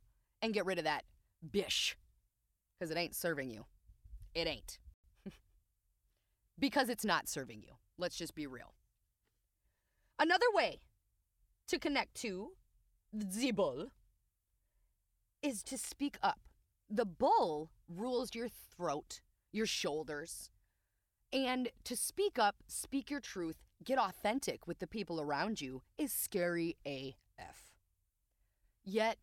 and 0.42 0.52
get 0.52 0.66
rid 0.66 0.78
of 0.78 0.84
that 0.84 1.04
bish. 1.52 1.96
Because 2.78 2.90
it 2.90 2.98
ain't 2.98 3.14
serving 3.14 3.50
you. 3.50 3.66
It 4.34 4.48
ain't. 4.48 4.80
because 6.58 6.88
it's 6.88 7.04
not 7.04 7.28
serving 7.28 7.62
you. 7.62 7.75
Let's 7.96 8.16
just 8.16 8.34
be 8.34 8.46
real. 8.48 8.75
Another 10.18 10.46
way 10.52 10.80
to 11.68 11.78
connect 11.78 12.16
to 12.22 12.48
the 13.12 13.25
is 15.42 15.62
to 15.64 15.78
speak 15.78 16.16
up. 16.23 16.40
The 16.90 17.04
bull 17.04 17.71
rules 17.88 18.35
your 18.35 18.49
throat, 18.49 19.21
your 19.52 19.66
shoulders. 19.66 20.50
And 21.33 21.68
to 21.85 21.97
speak 21.97 22.38
up, 22.38 22.57
speak 22.66 23.11
your 23.11 23.21
truth, 23.21 23.57
get 23.85 23.99
authentic 23.99 24.66
with 24.66 24.78
the 24.78 24.87
people 24.87 25.21
around 25.21 25.61
you 25.61 25.83
is 25.99 26.12
scary 26.12 26.76
AF. 26.87 27.75
Yet, 28.85 29.18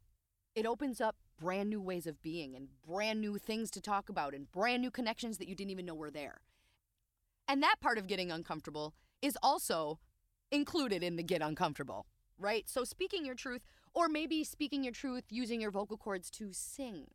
it 0.54 0.66
opens 0.66 1.02
up 1.02 1.16
brand 1.38 1.70
new 1.70 1.82
ways 1.82 2.08
of 2.08 2.22
being 2.22 2.56
and 2.56 2.70
brand 2.88 3.20
new 3.20 3.38
things 3.38 3.70
to 3.72 3.82
talk 3.82 4.08
about 4.08 4.34
and 4.34 4.52
brand 4.52 4.82
new 4.82 4.92
connections 4.92 5.38
that 5.38 5.48
you 5.48 5.56
didn't 5.56 5.72
even 5.72 5.86
know 5.86 5.96
were 5.96 6.12
there. 6.12 6.42
And 7.48 7.62
that 7.62 7.82
part 7.82 7.98
of 7.98 8.08
getting 8.08 8.32
uncomfortable 8.32 8.94
is 9.22 9.38
also 9.44 10.00
included 10.52 11.04
in 11.04 11.16
the 11.16 11.24
get 11.24 11.42
uncomfortable, 11.42 12.06
right? 12.38 12.70
So, 12.70 12.84
speaking 12.84 13.26
your 13.26 13.36
truth 13.36 13.66
or 13.96 14.10
maybe 14.10 14.44
speaking 14.44 14.84
your 14.84 14.94
truth 14.94 15.24
using 15.30 15.62
your 15.62 15.72
vocal 15.72 15.98
cords 15.98 16.30
to 16.30 16.50
sing, 16.52 17.08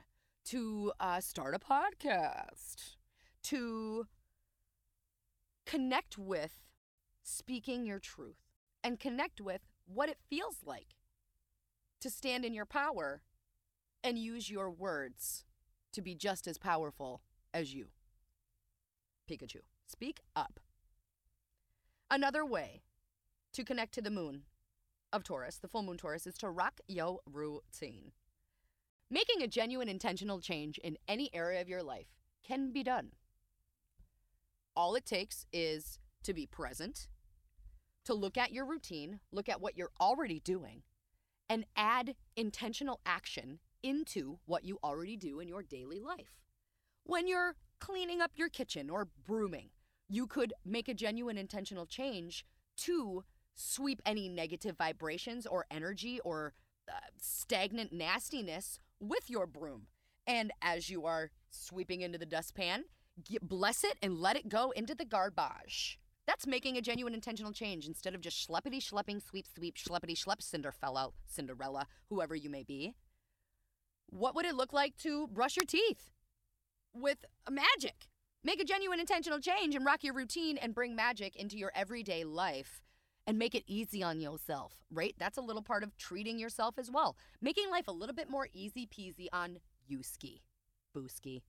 to 0.47 0.93
uh, 0.99 1.21
start 1.21 1.55
a 1.55 1.59
podcast, 1.59 2.97
to 3.45 4.07
connect 5.67 6.19
with 6.19 6.63
speaking 7.23 7.85
your 7.85 7.99
truth 7.99 8.39
and 8.83 8.99
connect 8.99 9.41
with 9.41 9.61
what 9.87 10.09
it 10.09 10.19
feels 10.29 10.57
like 10.65 10.97
to 12.01 12.09
stand 12.09 12.45
in 12.45 12.55
your 12.55 12.65
power 12.65 13.21
and 14.03 14.19
use 14.19 14.51
your 14.51 14.71
words 14.71 15.45
to 15.93 16.01
be 16.01 16.15
just 16.15 16.47
as 16.47 16.57
powerful 16.57 17.21
as 17.53 17.75
you. 17.75 17.89
Pikachu, 19.31 19.61
speak 19.87 20.21
up. 20.35 20.59
Another 22.11 22.45
way 22.45 22.83
to 23.53 23.65
connect 23.65 23.93
to 23.95 24.01
the 24.01 24.11
moon 24.11 24.43
of 25.13 25.25
Taurus, 25.25 25.59
the 25.59 25.69
full 25.69 25.83
moon 25.83 25.97
Taurus, 25.97 26.27
is 26.27 26.37
to 26.39 26.51
rock 26.51 26.81
your 26.89 27.21
routine. 27.27 28.13
Making 29.11 29.43
a 29.43 29.49
genuine 29.49 29.89
intentional 29.89 30.41
change 30.41 30.79
in 30.79 30.97
any 31.09 31.31
area 31.35 31.61
of 31.61 31.69
your 31.69 31.83
life 31.83 32.07
can 32.47 32.73
be 32.73 32.83
done. 32.83 33.11
All 34.77 34.95
it 34.95 35.05
takes 35.05 35.47
is 35.53 35.99
to 36.23 36.33
be 36.33 36.47
present, 36.47 37.09
to 38.05 38.15
look 38.15 38.39
at 38.39 38.53
your 38.53 38.65
routine, 38.65 39.21
look 39.33 39.49
at 39.49 39.61
what 39.61 39.77
you're 39.77 39.91
already 40.01 40.41
doing, 40.41 40.83
and 41.49 41.67
add 41.77 42.15
intentional 42.37 43.01
action 43.05 43.59
into 43.83 44.39
what 44.47 44.65
you 44.65 44.79
already 44.85 45.17
do 45.17 45.41
in 45.41 45.49
your 45.49 45.63
daily 45.63 45.99
life. 45.99 46.39
When 47.05 47.27
you're 47.27 47.57
cleaning 47.81 48.21
up 48.21 48.33
your 48.37 48.49
kitchen 48.49 48.89
or 48.91 49.09
brooming, 49.27 49.71
you 50.09 50.27
could 50.27 50.53
make 50.65 50.89
a 50.89 50.95
genuine 50.95 51.39
intentional 51.39 51.87
change 51.87 52.45
to 52.79 53.25
sweep 53.55 54.01
any 54.05 54.29
negative 54.29 54.77
vibrations 54.77 55.47
or 55.47 55.67
energy 55.71 56.21
or 56.21 56.55
uh, 56.89 56.93
stagnant 57.21 57.93
nastiness 57.93 58.79
with 59.01 59.29
your 59.29 59.47
broom. 59.47 59.87
And 60.27 60.53
as 60.63 60.91
you 60.91 61.07
are 61.07 61.31
sweeping 61.51 62.03
into 62.03 62.19
the 62.19 62.27
dustpan, 62.27 62.85
get, 63.25 63.49
bless 63.49 63.85
it 63.85 63.99
and 64.03 64.19
let 64.19 64.37
it 64.37 64.49
go 64.49 64.71
into 64.73 64.95
the 64.95 65.05
garbage. 65.05 65.99
That's 66.27 66.47
making 66.47 66.77
a 66.77 66.83
genuine 66.83 67.15
intentional 67.15 67.53
change 67.53 67.87
instead 67.87 68.15
of 68.15 68.21
just 68.21 68.49
schleppity 68.49 68.81
schlepping, 68.81 69.21
sweep, 69.21 69.47
sweep, 69.53 69.77
schleppity 69.77 70.17
schlepp, 70.17 70.43
Cinderella, 70.43 71.11
Cinderella, 71.27 71.87
whoever 72.09 72.37
you 72.37 72.51
may 72.51 72.63
be. 72.63 72.95
What 74.07 74.35
would 74.35 74.47
it 74.47 74.55
look 74.55 74.73
like 74.73 74.97
to 74.99 75.27
brush 75.29 75.57
your 75.57 75.67
teeth 75.67 76.11
with 76.93 77.25
magic? 77.51 78.09
Make 78.43 78.61
a 78.61 78.65
genuine 78.65 79.01
intentional 79.01 79.41
change 79.41 79.75
and 79.75 79.85
rock 79.85 80.03
your 80.03 80.15
routine 80.15 80.57
and 80.57 80.75
bring 80.75 80.95
magic 80.95 81.37
into 81.37 81.59
your 81.59 81.73
everyday 81.75 82.25
life 82.25 82.83
and 83.27 83.39
make 83.39 83.55
it 83.55 83.65
easy 83.67 84.03
on 84.03 84.21
yourself, 84.21 84.83
right? 84.91 85.15
That's 85.19 85.39
a 85.39 85.43
little 85.43 85.63
part 85.63 85.83
of 85.83 85.97
treating 85.97 86.39
yourself 86.39 86.79
as 86.79 86.91
well. 86.91 87.17
Making 87.41 87.71
life 87.71 87.89
a 87.89 87.93
little 87.93 88.15
bit 88.15 88.31
more 88.31 88.49
easy 88.53 88.87
peasy 88.87 89.27
on 89.33 89.59
you 89.87 90.03
ski, 90.03 90.43
booski. 90.97 91.43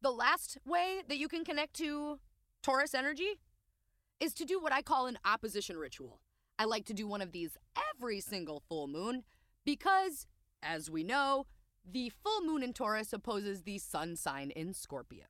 The 0.00 0.10
last 0.10 0.58
way 0.66 1.02
that 1.08 1.18
you 1.18 1.28
can 1.28 1.44
connect 1.44 1.74
to 1.74 2.18
Taurus 2.62 2.94
energy 2.94 3.38
is 4.20 4.34
to 4.34 4.44
do 4.44 4.60
what 4.60 4.72
I 4.72 4.82
call 4.82 5.06
an 5.06 5.18
opposition 5.24 5.76
ritual. 5.76 6.20
I 6.58 6.64
like 6.64 6.84
to 6.86 6.94
do 6.94 7.06
one 7.06 7.20
of 7.20 7.32
these 7.32 7.56
every 7.94 8.20
single 8.20 8.62
full 8.68 8.86
moon 8.86 9.24
because, 9.64 10.26
as 10.62 10.90
we 10.90 11.02
know, 11.02 11.46
the 11.90 12.10
full 12.10 12.42
moon 12.42 12.62
in 12.62 12.72
Taurus 12.72 13.12
opposes 13.12 13.62
the 13.62 13.78
sun 13.78 14.16
sign 14.16 14.50
in 14.50 14.72
Scorpio. 14.72 15.26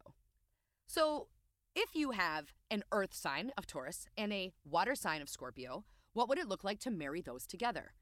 So, 0.87 1.29
if 1.75 1.95
you 1.95 2.13
have 2.13 2.53
an 2.71 2.85
earth 2.93 3.15
sign 3.15 3.51
of 3.57 3.67
Taurus 3.67 4.07
and 4.17 4.33
a 4.33 4.53
water 4.65 4.95
sign 4.95 5.21
of 5.21 5.29
Scorpio, 5.29 5.85
what 6.13 6.29
would 6.29 6.39
it 6.39 6.49
look 6.49 6.65
like 6.65 6.79
to 6.81 6.91
marry 6.91 7.21
those 7.21 7.47
together? 7.47 7.93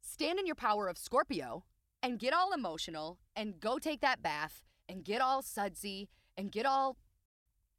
Stand 0.00 0.38
in 0.38 0.46
your 0.46 0.54
power 0.54 0.88
of 0.88 0.98
Scorpio 0.98 1.64
and 2.02 2.18
get 2.18 2.32
all 2.32 2.52
emotional 2.52 3.18
and 3.36 3.60
go 3.60 3.78
take 3.78 4.00
that 4.00 4.22
bath 4.22 4.62
and 4.88 5.04
get 5.04 5.20
all 5.20 5.42
sudsy 5.42 6.08
and 6.36 6.52
get 6.52 6.66
all 6.66 6.96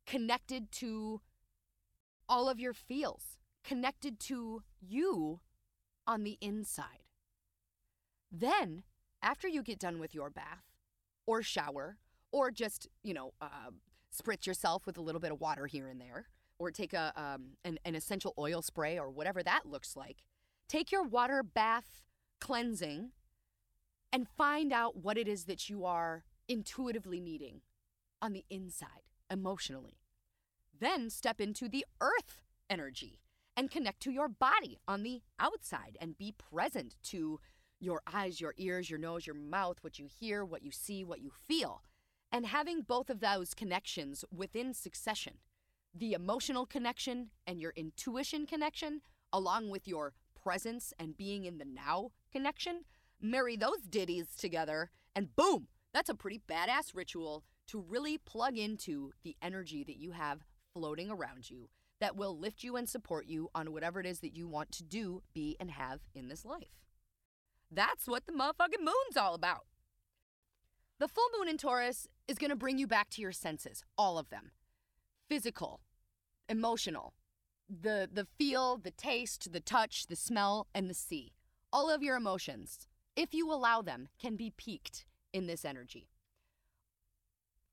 connected 0.05 0.71
to 0.71 1.21
all 2.27 2.49
of 2.49 2.59
your 2.59 2.73
feels, 2.73 3.37
connected 3.63 4.19
to 4.19 4.63
you 4.79 5.39
on 6.07 6.23
the 6.23 6.37
inside. 6.41 7.03
Then, 8.31 8.83
after 9.21 9.47
you 9.47 9.63
get 9.63 9.79
done 9.79 9.99
with 9.99 10.13
your 10.13 10.29
bath 10.29 10.65
or 11.25 11.41
shower 11.41 11.97
or 12.35 12.51
just, 12.51 12.89
you 13.01 13.13
know, 13.13 13.31
uh, 13.39 13.71
spritz 14.13 14.45
yourself 14.45 14.85
with 14.85 14.97
a 14.97 15.01
little 15.01 15.21
bit 15.21 15.31
of 15.31 15.39
water 15.39 15.67
here 15.67 15.87
and 15.87 16.01
there, 16.01 16.25
or 16.59 16.69
take 16.69 16.91
a 16.91 17.13
um, 17.15 17.51
an, 17.63 17.79
an 17.85 17.95
essential 17.95 18.33
oil 18.37 18.61
spray 18.61 18.99
or 18.99 19.09
whatever 19.09 19.41
that 19.41 19.65
looks 19.65 19.95
like. 19.95 20.25
Take 20.67 20.91
your 20.91 21.03
water 21.03 21.43
bath 21.43 22.01
cleansing 22.41 23.11
and 24.11 24.27
find 24.27 24.73
out 24.73 24.97
what 24.97 25.17
it 25.17 25.29
is 25.29 25.45
that 25.45 25.69
you 25.69 25.85
are 25.85 26.25
intuitively 26.49 27.21
needing 27.21 27.61
on 28.21 28.33
the 28.33 28.43
inside, 28.49 29.07
emotionally. 29.31 30.01
Then 30.77 31.09
step 31.09 31.39
into 31.39 31.69
the 31.69 31.85
earth 32.01 32.41
energy 32.69 33.21
and 33.55 33.71
connect 33.71 34.01
to 34.01 34.11
your 34.11 34.27
body 34.27 34.77
on 34.89 35.03
the 35.03 35.21
outside 35.39 35.97
and 36.01 36.17
be 36.17 36.33
present 36.33 36.97
to 37.03 37.39
your 37.79 38.01
eyes, 38.13 38.41
your 38.41 38.53
ears, 38.57 38.89
your 38.89 38.99
nose, 38.99 39.25
your 39.25 39.37
mouth, 39.37 39.77
what 39.79 39.99
you 39.99 40.07
hear, 40.19 40.43
what 40.43 40.63
you 40.63 40.71
see, 40.71 41.05
what 41.05 41.21
you 41.21 41.31
feel. 41.47 41.81
And 42.35 42.47
having 42.47 42.81
both 42.81 43.09
of 43.09 43.21
those 43.21 43.53
connections 43.53 44.25
within 44.29 44.73
succession 44.73 45.35
the 45.97 46.11
emotional 46.11 46.65
connection 46.65 47.29
and 47.47 47.61
your 47.61 47.71
intuition 47.77 48.45
connection, 48.45 48.99
along 49.31 49.69
with 49.69 49.87
your 49.87 50.11
presence 50.43 50.91
and 50.99 51.15
being 51.15 51.45
in 51.45 51.59
the 51.59 51.63
now 51.63 52.11
connection, 52.33 52.81
marry 53.21 53.55
those 53.55 53.83
ditties 53.89 54.35
together, 54.37 54.91
and 55.15 55.33
boom, 55.37 55.69
that's 55.93 56.09
a 56.09 56.13
pretty 56.13 56.41
badass 56.45 56.93
ritual 56.93 57.45
to 57.67 57.79
really 57.79 58.17
plug 58.17 58.57
into 58.57 59.13
the 59.23 59.37
energy 59.41 59.85
that 59.85 59.95
you 59.95 60.11
have 60.11 60.43
floating 60.73 61.09
around 61.09 61.49
you 61.49 61.69
that 62.01 62.17
will 62.17 62.37
lift 62.37 62.65
you 62.65 62.75
and 62.75 62.89
support 62.89 63.27
you 63.27 63.47
on 63.55 63.71
whatever 63.71 64.01
it 64.01 64.05
is 64.05 64.19
that 64.19 64.35
you 64.35 64.45
want 64.45 64.73
to 64.73 64.83
do, 64.83 65.23
be, 65.33 65.55
and 65.61 65.71
have 65.71 66.01
in 66.13 66.27
this 66.27 66.43
life. 66.43 66.83
That's 67.71 68.05
what 68.05 68.25
the 68.25 68.33
motherfucking 68.33 68.83
moon's 68.83 69.15
all 69.15 69.35
about. 69.35 69.67
The 70.97 71.09
full 71.09 71.27
moon 71.37 71.49
in 71.49 71.57
Taurus 71.57 72.07
is 72.25 72.37
going 72.37 72.51
to 72.51 72.55
bring 72.55 72.77
you 72.77 72.87
back 72.87 73.09
to 73.11 73.21
your 73.21 73.33
senses, 73.33 73.83
all 73.97 74.17
of 74.17 74.29
them. 74.29 74.51
Physical, 75.27 75.81
emotional, 76.47 77.13
the 77.67 78.07
the 78.11 78.25
feel, 78.37 78.77
the 78.77 78.91
taste, 78.91 79.51
the 79.51 79.59
touch, 79.59 80.07
the 80.07 80.15
smell, 80.15 80.67
and 80.73 80.89
the 80.89 80.93
see. 80.93 81.33
All 81.73 81.89
of 81.89 82.01
your 82.01 82.15
emotions, 82.15 82.87
if 83.17 83.33
you 83.33 83.51
allow 83.51 83.81
them, 83.81 84.07
can 84.21 84.37
be 84.37 84.53
peaked 84.55 85.05
in 85.33 85.47
this 85.47 85.65
energy. 85.65 86.07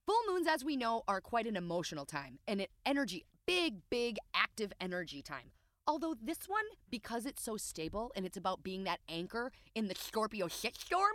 Full 0.05 0.23
moons, 0.29 0.49
as 0.49 0.65
we 0.65 0.77
know, 0.77 1.05
are 1.07 1.21
quite 1.21 1.47
an 1.47 1.57
emotional 1.57 2.05
time 2.05 2.41
and 2.49 2.61
an 2.61 2.67
energy, 2.85 3.25
big, 3.47 3.83
big, 3.89 4.17
active 4.35 4.73
energy 4.81 5.23
time. 5.23 5.53
Although 5.87 6.17
this 6.21 6.49
one, 6.49 6.65
because 6.91 7.25
it's 7.25 7.43
so 7.43 7.57
stable 7.57 8.11
and 8.17 8.27
it's 8.27 8.37
about 8.37 8.65
being 8.65 8.83
that 8.85 9.01
anchor 9.09 9.53
in 9.77 9.87
the 9.87 9.95
Scorpio 9.95 10.49
shitstorm, 10.49 11.13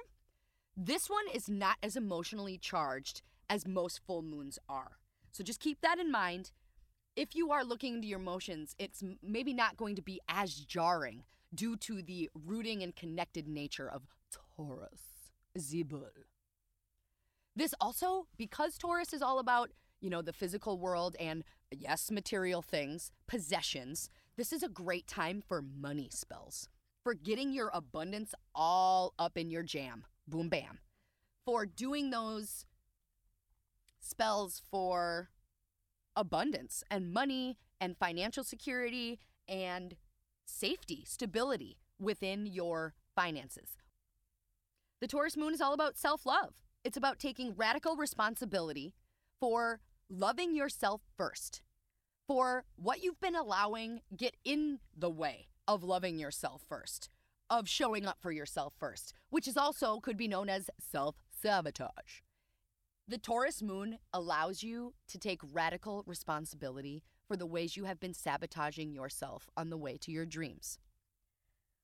this 0.80 1.10
one 1.10 1.26
is 1.34 1.50
not 1.50 1.78
as 1.82 1.96
emotionally 1.96 2.60
charged 2.60 3.24
as 3.50 3.68
most 3.68 4.00
full 4.06 4.22
moons 4.22 4.60
are. 4.70 5.00
So 5.32 5.44
just 5.44 5.60
keep 5.60 5.82
that 5.82 5.98
in 5.98 6.12
mind. 6.12 6.52
If 7.16 7.36
you 7.36 7.52
are 7.52 7.64
looking 7.64 7.96
into 7.96 8.08
your 8.08 8.20
emotions, 8.20 8.76
it's 8.78 9.04
maybe 9.24 9.54
not 9.54 9.76
going 9.76 9.96
to 9.96 10.04
be 10.04 10.22
as 10.30 10.54
jarring 10.54 11.24
due 11.54 11.78
to 11.78 12.04
the 12.04 12.30
rooting 12.46 12.84
and 12.84 12.96
connected 12.96 13.48
nature 13.48 13.90
of 13.90 14.04
Taurus. 14.56 15.02
Zibul. 15.58 16.12
This 17.56 17.74
also, 17.82 18.28
because 18.38 18.78
Taurus 18.78 19.14
is 19.14 19.24
all 19.24 19.40
about, 19.40 19.72
you 20.00 20.12
know, 20.12 20.22
the 20.22 20.32
physical 20.32 20.78
world 20.78 21.16
and, 21.20 21.44
yes, 21.72 22.12
material 22.12 22.62
things, 22.62 23.12
possessions, 23.28 24.12
this 24.36 24.54
is 24.54 24.62
a 24.62 24.70
great 24.70 25.08
time 25.08 25.42
for 25.42 25.64
money 25.64 26.10
spells, 26.12 26.70
for 27.04 27.16
getting 27.16 27.52
your 27.52 27.72
abundance 27.74 28.36
all 28.54 29.16
up 29.18 29.40
in 29.40 29.50
your 29.50 29.64
jam. 29.64 30.06
Boom, 30.28 30.50
bam. 30.50 30.80
For 31.46 31.66
doing 31.66 32.10
those 32.10 32.66
spells 34.00 34.62
for 34.70 35.30
abundance 36.16 36.84
and 36.90 37.14
money 37.14 37.58
and 37.80 37.98
financial 37.98 38.44
security 38.44 39.20
and 39.48 39.96
safety, 40.46 41.04
stability 41.08 41.78
within 42.00 42.46
your 42.46 42.94
finances. 43.16 43.78
The 45.00 45.08
Taurus 45.08 45.38
moon 45.38 45.54
is 45.54 45.62
all 45.62 45.74
about 45.74 45.98
self 45.98 46.26
love. 46.26 46.56
It's 46.84 46.98
about 46.98 47.20
taking 47.20 47.56
radical 47.56 47.96
responsibility 47.96 48.94
for 49.40 49.80
loving 50.10 50.56
yourself 50.56 51.02
first, 51.16 51.62
for 52.28 52.66
what 52.76 53.04
you've 53.04 53.20
been 53.20 53.36
allowing 53.36 54.02
get 54.16 54.36
in 54.44 54.80
the 54.98 55.10
way 55.10 55.48
of 55.68 55.84
loving 55.84 56.18
yourself 56.18 56.64
first, 56.68 57.10
of 57.50 57.68
showing 57.68 58.06
up 58.06 58.18
for 58.20 58.32
yourself 58.32 58.74
first, 58.78 59.14
which 59.30 59.48
is 59.48 59.58
also 59.58 60.00
could 60.00 60.18
be 60.18 60.28
known 60.28 60.50
as 60.50 60.70
self 60.80 61.16
sabotage. 61.30 62.22
The 63.08 63.18
Taurus 63.18 63.62
moon 63.62 64.00
allows 64.14 64.64
you 64.64 64.94
to 65.08 65.18
take 65.18 65.40
radical 65.54 66.04
responsibility 66.06 67.04
for 67.28 67.38
the 67.38 67.46
ways 67.46 67.78
you 67.78 67.86
have 67.86 68.00
been 68.00 68.14
sabotaging 68.14 68.92
yourself 68.92 69.50
on 69.56 69.70
the 69.70 69.78
way 69.78 69.98
to 69.98 70.12
your 70.12 70.26
dreams. 70.26 70.78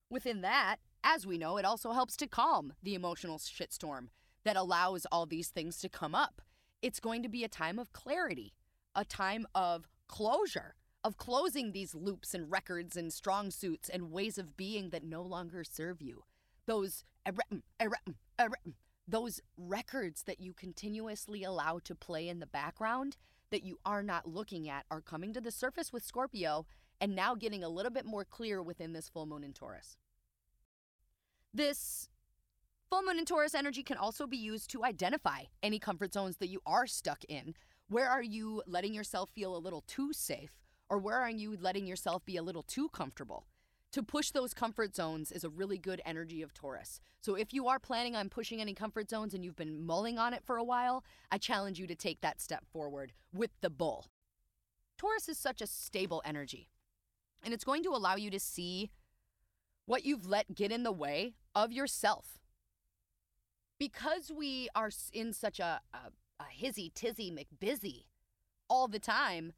Within 0.09 0.41
that, 0.41 0.77
as 1.03 1.25
we 1.25 1.37
know, 1.37 1.57
it 1.57 1.65
also 1.65 1.91
helps 1.91 2.15
to 2.17 2.27
calm 2.27 2.73
the 2.83 2.93
emotional 2.93 3.37
shitstorm 3.37 4.09
that 4.43 4.57
allows 4.57 5.05
all 5.11 5.25
these 5.25 5.49
things 5.49 5.79
to 5.79 5.89
come 5.89 6.13
up. 6.13 6.41
It's 6.81 6.99
going 6.99 7.23
to 7.23 7.29
be 7.29 7.43
a 7.43 7.49
time 7.49 7.79
of 7.79 7.93
clarity, 7.93 8.53
a 8.93 9.05
time 9.05 9.45
of 9.55 9.87
closure, 10.07 10.75
of 11.03 11.17
closing 11.17 11.71
these 11.71 11.93
loops 11.93 12.33
and 12.33 12.51
records 12.51 12.95
and 12.95 13.11
strong 13.11 13.51
suits 13.51 13.89
and 13.89 14.11
ways 14.11 14.37
of 14.37 14.55
being 14.55 14.89
that 14.89 15.03
no 15.03 15.21
longer 15.21 15.63
serve 15.63 16.01
you. 16.01 16.23
Those 16.65 17.03
er-, 17.27 17.33
mm, 17.51 17.61
er-, 17.81 17.91
mm, 18.07 18.15
er-, 18.39 18.49
mm, 18.67 18.73
those 19.07 19.41
records 19.57 20.23
that 20.23 20.39
you 20.39 20.53
continuously 20.53 21.43
allow 21.43 21.79
to 21.83 21.95
play 21.95 22.27
in 22.29 22.39
the 22.39 22.47
background 22.47 23.17
that 23.51 23.63
you 23.63 23.77
are 23.85 24.01
not 24.01 24.27
looking 24.27 24.69
at 24.69 24.85
are 24.89 25.01
coming 25.01 25.33
to 25.33 25.41
the 25.41 25.51
surface 25.51 25.91
with 25.91 26.03
Scorpio 26.03 26.65
and 27.01 27.15
now 27.15 27.35
getting 27.35 27.63
a 27.63 27.69
little 27.69 27.91
bit 27.91 28.05
more 28.05 28.23
clear 28.23 28.61
within 28.63 28.93
this 28.93 29.09
full 29.09 29.25
moon 29.25 29.43
in 29.43 29.53
Taurus. 29.53 29.97
This 31.53 32.09
Full 32.93 33.01
moon 33.01 33.17
in 33.17 33.25
Taurus 33.25 33.55
energy 33.55 33.81
can 33.81 33.97
also 33.97 34.27
be 34.27 34.37
used 34.37 34.69
to 34.69 34.83
identify 34.83 35.45
any 35.63 35.79
comfort 35.79 36.13
zones 36.13 36.37
that 36.37 36.49
you 36.49 36.61
are 36.63 36.85
stuck 36.85 37.23
in. 37.27 37.55
Where 37.89 38.07
are 38.07 38.21
you 38.21 38.61
letting 38.67 38.93
yourself 38.93 39.31
feel 39.33 39.55
a 39.55 39.57
little 39.57 39.83
too 39.87 40.13
safe? 40.13 40.62
Or 40.93 40.99
where 40.99 41.17
are 41.17 41.31
you 41.31 41.57
letting 41.59 41.87
yourself 41.87 42.23
be 42.23 42.37
a 42.37 42.43
little 42.43 42.61
too 42.61 42.87
comfortable? 42.89 43.47
To 43.93 44.03
push 44.03 44.29
those 44.29 44.53
comfort 44.53 44.95
zones 44.95 45.31
is 45.31 45.43
a 45.43 45.49
really 45.49 45.79
good 45.79 45.99
energy 46.05 46.43
of 46.43 46.53
Taurus. 46.53 47.01
So 47.19 47.33
if 47.33 47.51
you 47.51 47.67
are 47.67 47.79
planning 47.79 48.15
on 48.15 48.29
pushing 48.29 48.61
any 48.61 48.75
comfort 48.75 49.09
zones 49.09 49.33
and 49.33 49.43
you've 49.43 49.55
been 49.55 49.83
mulling 49.83 50.19
on 50.19 50.35
it 50.35 50.43
for 50.45 50.57
a 50.57 50.63
while, 50.63 51.03
I 51.31 51.39
challenge 51.39 51.79
you 51.79 51.87
to 51.87 51.95
take 51.95 52.21
that 52.21 52.39
step 52.39 52.63
forward 52.71 53.13
with 53.33 53.49
the 53.61 53.71
bull. 53.71 54.05
Taurus 54.99 55.27
is 55.27 55.39
such 55.39 55.63
a 55.63 55.67
stable 55.67 56.21
energy, 56.23 56.69
and 57.41 57.55
it's 57.55 57.63
going 57.63 57.81
to 57.85 57.95
allow 57.95 58.15
you 58.15 58.29
to 58.29 58.39
see 58.39 58.91
what 59.87 60.05
you've 60.05 60.27
let 60.27 60.53
get 60.53 60.71
in 60.71 60.83
the 60.83 60.91
way 60.91 61.33
of 61.55 61.71
yourself 61.71 62.37
because 63.79 64.31
we 64.31 64.69
are 64.75 64.91
in 65.11 65.33
such 65.33 65.59
a, 65.59 65.81
a, 65.91 66.11
a 66.39 66.45
hizzy 66.51 66.91
tizzy 66.93 67.31
McBusy 67.31 68.03
all 68.69 68.87
the 68.87 68.99
time, 68.99 69.53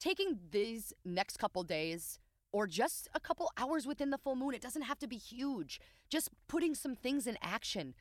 taking 0.00 0.38
these 0.50 0.92
next 1.04 1.38
couple 1.38 1.62
days 1.62 2.18
or 2.52 2.66
just 2.66 3.08
a 3.14 3.20
couple 3.20 3.50
hours 3.58 3.86
within 3.86 4.10
the 4.10 4.18
full 4.18 4.36
moon, 4.36 4.54
it 4.54 4.62
doesn't 4.62 4.82
have 4.82 4.98
to 5.00 5.06
be 5.06 5.16
huge. 5.16 5.80
Just 6.08 6.30
putting 6.48 6.74
some 6.74 6.94
things 6.94 7.26
in 7.26 7.36
action, 7.42 7.94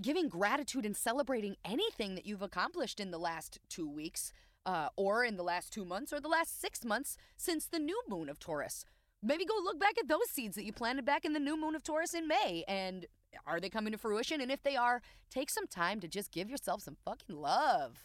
giving 0.00 0.28
gratitude 0.28 0.86
and 0.86 0.96
celebrating 0.96 1.56
anything 1.64 2.14
that 2.14 2.26
you've 2.26 2.42
accomplished 2.42 3.00
in 3.00 3.10
the 3.10 3.18
last 3.18 3.58
two 3.68 3.88
weeks, 3.88 4.32
uh, 4.64 4.88
or 4.96 5.24
in 5.24 5.36
the 5.36 5.42
last 5.42 5.72
two 5.72 5.84
months, 5.84 6.12
or 6.12 6.20
the 6.20 6.28
last 6.28 6.60
six 6.60 6.84
months 6.84 7.16
since 7.36 7.66
the 7.66 7.78
new 7.78 8.00
moon 8.08 8.28
of 8.28 8.38
Taurus. 8.38 8.84
Maybe 9.22 9.44
go 9.44 9.54
look 9.62 9.80
back 9.80 9.98
at 9.98 10.08
those 10.08 10.30
seeds 10.30 10.56
that 10.56 10.64
you 10.64 10.72
planted 10.72 11.04
back 11.04 11.24
in 11.24 11.32
the 11.32 11.40
new 11.40 11.60
moon 11.60 11.74
of 11.74 11.82
Taurus 11.82 12.14
in 12.14 12.28
May 12.28 12.64
and 12.68 13.06
are 13.46 13.60
they 13.60 13.68
coming 13.68 13.92
to 13.92 13.98
fruition? 13.98 14.40
And 14.40 14.50
if 14.50 14.62
they 14.62 14.76
are, 14.76 15.02
take 15.30 15.50
some 15.50 15.66
time 15.66 16.00
to 16.00 16.08
just 16.08 16.30
give 16.30 16.48
yourself 16.48 16.82
some 16.82 16.96
fucking 17.04 17.36
love. 17.36 18.04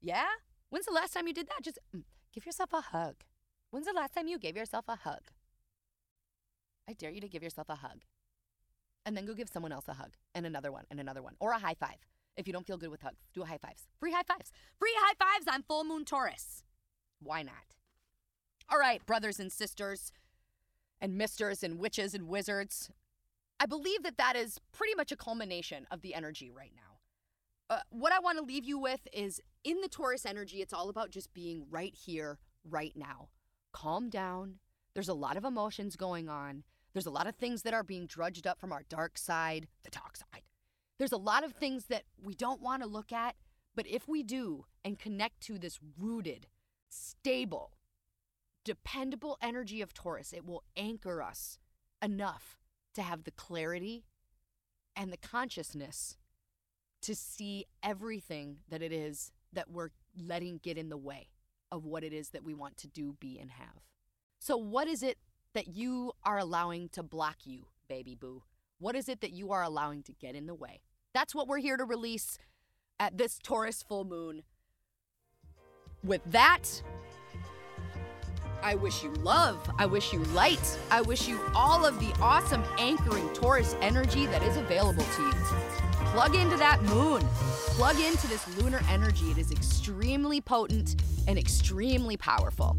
Yeah? 0.00 0.26
When's 0.70 0.86
the 0.86 0.92
last 0.92 1.12
time 1.12 1.26
you 1.26 1.34
did 1.34 1.48
that? 1.48 1.62
Just 1.62 1.78
mm, 1.94 2.02
give 2.36 2.44
yourself 2.44 2.74
a 2.74 2.82
hug. 2.82 3.14
When's 3.70 3.86
the 3.86 3.94
last 3.94 4.14
time 4.14 4.28
you 4.28 4.38
gave 4.38 4.56
yourself 4.56 4.84
a 4.88 4.96
hug? 4.96 5.30
I 6.86 6.92
dare 6.92 7.10
you 7.10 7.20
to 7.22 7.28
give 7.28 7.42
yourself 7.42 7.70
a 7.70 7.76
hug. 7.76 8.02
And 9.06 9.16
then 9.16 9.24
go 9.24 9.32
give 9.32 9.48
someone 9.48 9.72
else 9.72 9.88
a 9.88 9.94
hug 9.94 10.16
and 10.34 10.44
another 10.44 10.70
one 10.70 10.84
and 10.90 11.00
another 11.00 11.22
one 11.22 11.34
or 11.40 11.52
a 11.52 11.58
high 11.58 11.76
five. 11.80 11.96
If 12.36 12.46
you 12.46 12.52
don't 12.52 12.66
feel 12.66 12.76
good 12.76 12.90
with 12.90 13.00
hugs, 13.00 13.22
do 13.32 13.44
high 13.44 13.56
fives. 13.56 13.88
Free 13.98 14.12
high 14.12 14.24
fives. 14.28 14.52
Free 14.78 14.92
high 14.98 15.14
fives 15.18 15.46
on 15.50 15.62
full 15.62 15.84
moon 15.84 16.04
Taurus. 16.04 16.62
Why 17.22 17.42
not? 17.42 17.72
All 18.68 18.78
right, 18.78 19.04
brothers 19.06 19.40
and 19.40 19.50
sisters 19.50 20.12
and 21.00 21.16
misters 21.16 21.62
and 21.62 21.78
witches 21.78 22.12
and 22.12 22.28
wizards, 22.28 22.90
I 23.58 23.64
believe 23.64 24.02
that 24.02 24.18
that 24.18 24.36
is 24.36 24.58
pretty 24.72 24.94
much 24.94 25.10
a 25.10 25.16
culmination 25.16 25.86
of 25.90 26.02
the 26.02 26.14
energy 26.14 26.50
right 26.50 26.72
now. 26.76 26.95
Uh, 27.68 27.80
what 27.90 28.12
I 28.12 28.20
want 28.20 28.38
to 28.38 28.44
leave 28.44 28.64
you 28.64 28.78
with 28.78 29.08
is 29.12 29.40
in 29.64 29.80
the 29.80 29.88
Taurus 29.88 30.24
energy, 30.24 30.58
it's 30.62 30.72
all 30.72 30.88
about 30.88 31.10
just 31.10 31.34
being 31.34 31.66
right 31.68 31.94
here, 31.94 32.38
right 32.68 32.92
now. 32.94 33.28
Calm 33.72 34.08
down. 34.08 34.56
There's 34.94 35.08
a 35.08 35.14
lot 35.14 35.36
of 35.36 35.44
emotions 35.44 35.96
going 35.96 36.28
on. 36.28 36.62
There's 36.92 37.06
a 37.06 37.10
lot 37.10 37.26
of 37.26 37.34
things 37.34 37.62
that 37.62 37.74
are 37.74 37.82
being 37.82 38.06
drudged 38.06 38.46
up 38.46 38.60
from 38.60 38.72
our 38.72 38.84
dark 38.88 39.18
side, 39.18 39.66
the 39.82 39.90
dark 39.90 40.16
side. 40.16 40.42
There's 40.98 41.12
a 41.12 41.18
lot 41.18 41.44
of 41.44 41.52
things 41.52 41.86
that 41.86 42.04
we 42.22 42.34
don't 42.34 42.62
want 42.62 42.82
to 42.82 42.88
look 42.88 43.12
at, 43.12 43.34
but 43.74 43.86
if 43.86 44.08
we 44.08 44.22
do 44.22 44.64
and 44.84 44.98
connect 44.98 45.40
to 45.42 45.58
this 45.58 45.78
rooted, 45.98 46.46
stable, 46.88 47.72
dependable 48.64 49.36
energy 49.42 49.82
of 49.82 49.92
Taurus, 49.92 50.32
it 50.32 50.46
will 50.46 50.62
anchor 50.76 51.20
us 51.20 51.58
enough 52.00 52.56
to 52.94 53.02
have 53.02 53.24
the 53.24 53.30
clarity 53.30 54.04
and 54.94 55.12
the 55.12 55.18
consciousness 55.18 56.16
to 57.06 57.14
see 57.14 57.64
everything 57.84 58.56
that 58.68 58.82
it 58.82 58.90
is 58.90 59.30
that 59.52 59.70
we're 59.70 59.90
letting 60.20 60.58
get 60.58 60.76
in 60.76 60.88
the 60.88 60.96
way 60.96 61.28
of 61.70 61.84
what 61.84 62.02
it 62.02 62.12
is 62.12 62.30
that 62.30 62.42
we 62.42 62.52
want 62.52 62.76
to 62.78 62.88
do, 62.88 63.14
be, 63.20 63.38
and 63.38 63.52
have. 63.52 63.84
So, 64.40 64.56
what 64.56 64.88
is 64.88 65.04
it 65.04 65.16
that 65.54 65.68
you 65.68 66.12
are 66.24 66.36
allowing 66.36 66.88
to 66.90 67.04
block 67.04 67.36
you, 67.44 67.66
baby 67.88 68.16
boo? 68.16 68.42
What 68.80 68.96
is 68.96 69.08
it 69.08 69.20
that 69.20 69.30
you 69.30 69.52
are 69.52 69.62
allowing 69.62 70.02
to 70.02 70.12
get 70.12 70.34
in 70.34 70.46
the 70.46 70.54
way? 70.54 70.80
That's 71.14 71.32
what 71.32 71.46
we're 71.46 71.58
here 71.58 71.76
to 71.76 71.84
release 71.84 72.38
at 72.98 73.16
this 73.16 73.38
Taurus 73.40 73.84
full 73.84 74.04
moon. 74.04 74.42
With 76.02 76.24
that, 76.32 76.64
I 78.64 78.74
wish 78.74 79.04
you 79.04 79.12
love. 79.22 79.70
I 79.78 79.86
wish 79.86 80.12
you 80.12 80.24
light. 80.24 80.76
I 80.90 81.02
wish 81.02 81.28
you 81.28 81.40
all 81.54 81.86
of 81.86 82.00
the 82.00 82.12
awesome 82.20 82.64
anchoring 82.78 83.32
Taurus 83.32 83.76
energy 83.80 84.26
that 84.26 84.42
is 84.42 84.56
available 84.56 85.04
to 85.04 85.22
you. 85.22 85.95
Plug 86.12 86.34
into 86.34 86.56
that 86.56 86.82
moon. 86.82 87.22
Plug 87.76 88.00
into 88.00 88.26
this 88.26 88.46
lunar 88.58 88.80
energy. 88.90 89.30
It 89.30 89.38
is 89.38 89.50
extremely 89.50 90.40
potent 90.40 91.02
and 91.28 91.38
extremely 91.38 92.16
powerful. 92.16 92.76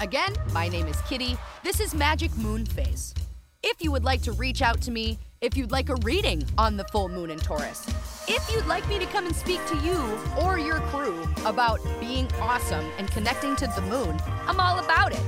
Again, 0.00 0.34
my 0.52 0.68
name 0.68 0.86
is 0.86 1.00
Kitty. 1.02 1.36
This 1.62 1.80
is 1.80 1.94
Magic 1.94 2.36
Moon 2.36 2.64
Phase. 2.64 3.14
If 3.62 3.82
you 3.82 3.90
would 3.92 4.04
like 4.04 4.22
to 4.22 4.32
reach 4.32 4.62
out 4.62 4.80
to 4.82 4.90
me, 4.90 5.18
if 5.40 5.56
you'd 5.56 5.70
like 5.70 5.88
a 5.88 5.96
reading 5.96 6.44
on 6.58 6.76
the 6.76 6.84
full 6.84 7.08
moon 7.08 7.30
in 7.30 7.38
Taurus, 7.38 7.86
if 8.28 8.50
you'd 8.52 8.66
like 8.66 8.86
me 8.88 8.98
to 8.98 9.06
come 9.06 9.26
and 9.26 9.34
speak 9.34 9.64
to 9.66 9.76
you 9.78 10.18
or 10.40 10.58
your 10.58 10.80
crew 10.90 11.26
about 11.44 11.80
being 12.00 12.30
awesome 12.40 12.84
and 12.98 13.10
connecting 13.10 13.56
to 13.56 13.66
the 13.74 13.82
moon, 13.82 14.18
I'm 14.46 14.60
all 14.60 14.78
about 14.78 15.12
it. 15.12 15.22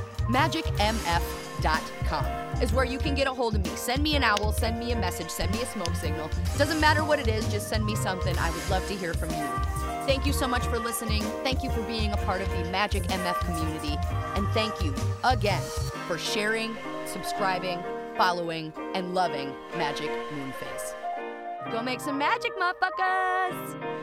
Is 2.63 2.73
where 2.73 2.85
you 2.85 2.99
can 2.99 3.15
get 3.15 3.27
a 3.27 3.35
hold 3.35 3.55
of 3.55 3.65
me. 3.65 3.71
Send 3.77 4.03
me 4.03 4.17
an 4.17 4.23
owl, 4.23 4.53
send 4.53 4.79
me 4.79 4.93
a 4.93 4.97
message, 4.97 5.29
send 5.29 5.53
me 5.53 5.63
a 5.63 5.67
smoke 5.67 5.95
signal. 5.97 6.31
Doesn't 6.57 6.81
matter 6.81 7.05
what 7.05 7.19
it 7.19 7.29
is, 7.29 7.47
just 7.51 7.69
send 7.69 7.85
me 7.85 7.97
something. 7.97 8.37
I 8.39 8.51
would 8.51 8.71
love 8.71 8.87
to 8.89 8.95
hear 8.95 9.13
from 9.13 9.31
you. 9.31 9.47
Thank 10.07 10.25
you 10.25 10.33
so 10.33 10.47
much 10.47 10.65
for 10.67 10.79
listening. 10.79 11.23
Thank 11.43 11.65
you 11.65 11.71
for 11.71 11.83
being 11.83 12.13
a 12.13 12.17
part 12.19 12.41
of 12.41 12.49
the 12.51 12.65
Magic 12.71 13.03
MF 13.05 13.39
community. 13.41 13.99
And 14.37 14.47
thank 14.49 14.83
you 14.83 14.95
again 15.25 15.63
for 16.07 16.17
sharing, 16.17 16.77
subscribing, 17.05 17.83
following, 18.17 18.73
and 18.95 19.15
loving 19.15 19.53
Magic 19.77 20.09
Moon 20.33 20.53
Phase. 20.53 20.95
Go 21.73 21.83
make 21.83 22.01
some 22.01 22.17
magic, 22.17 22.53
motherfuckers! 22.57 23.97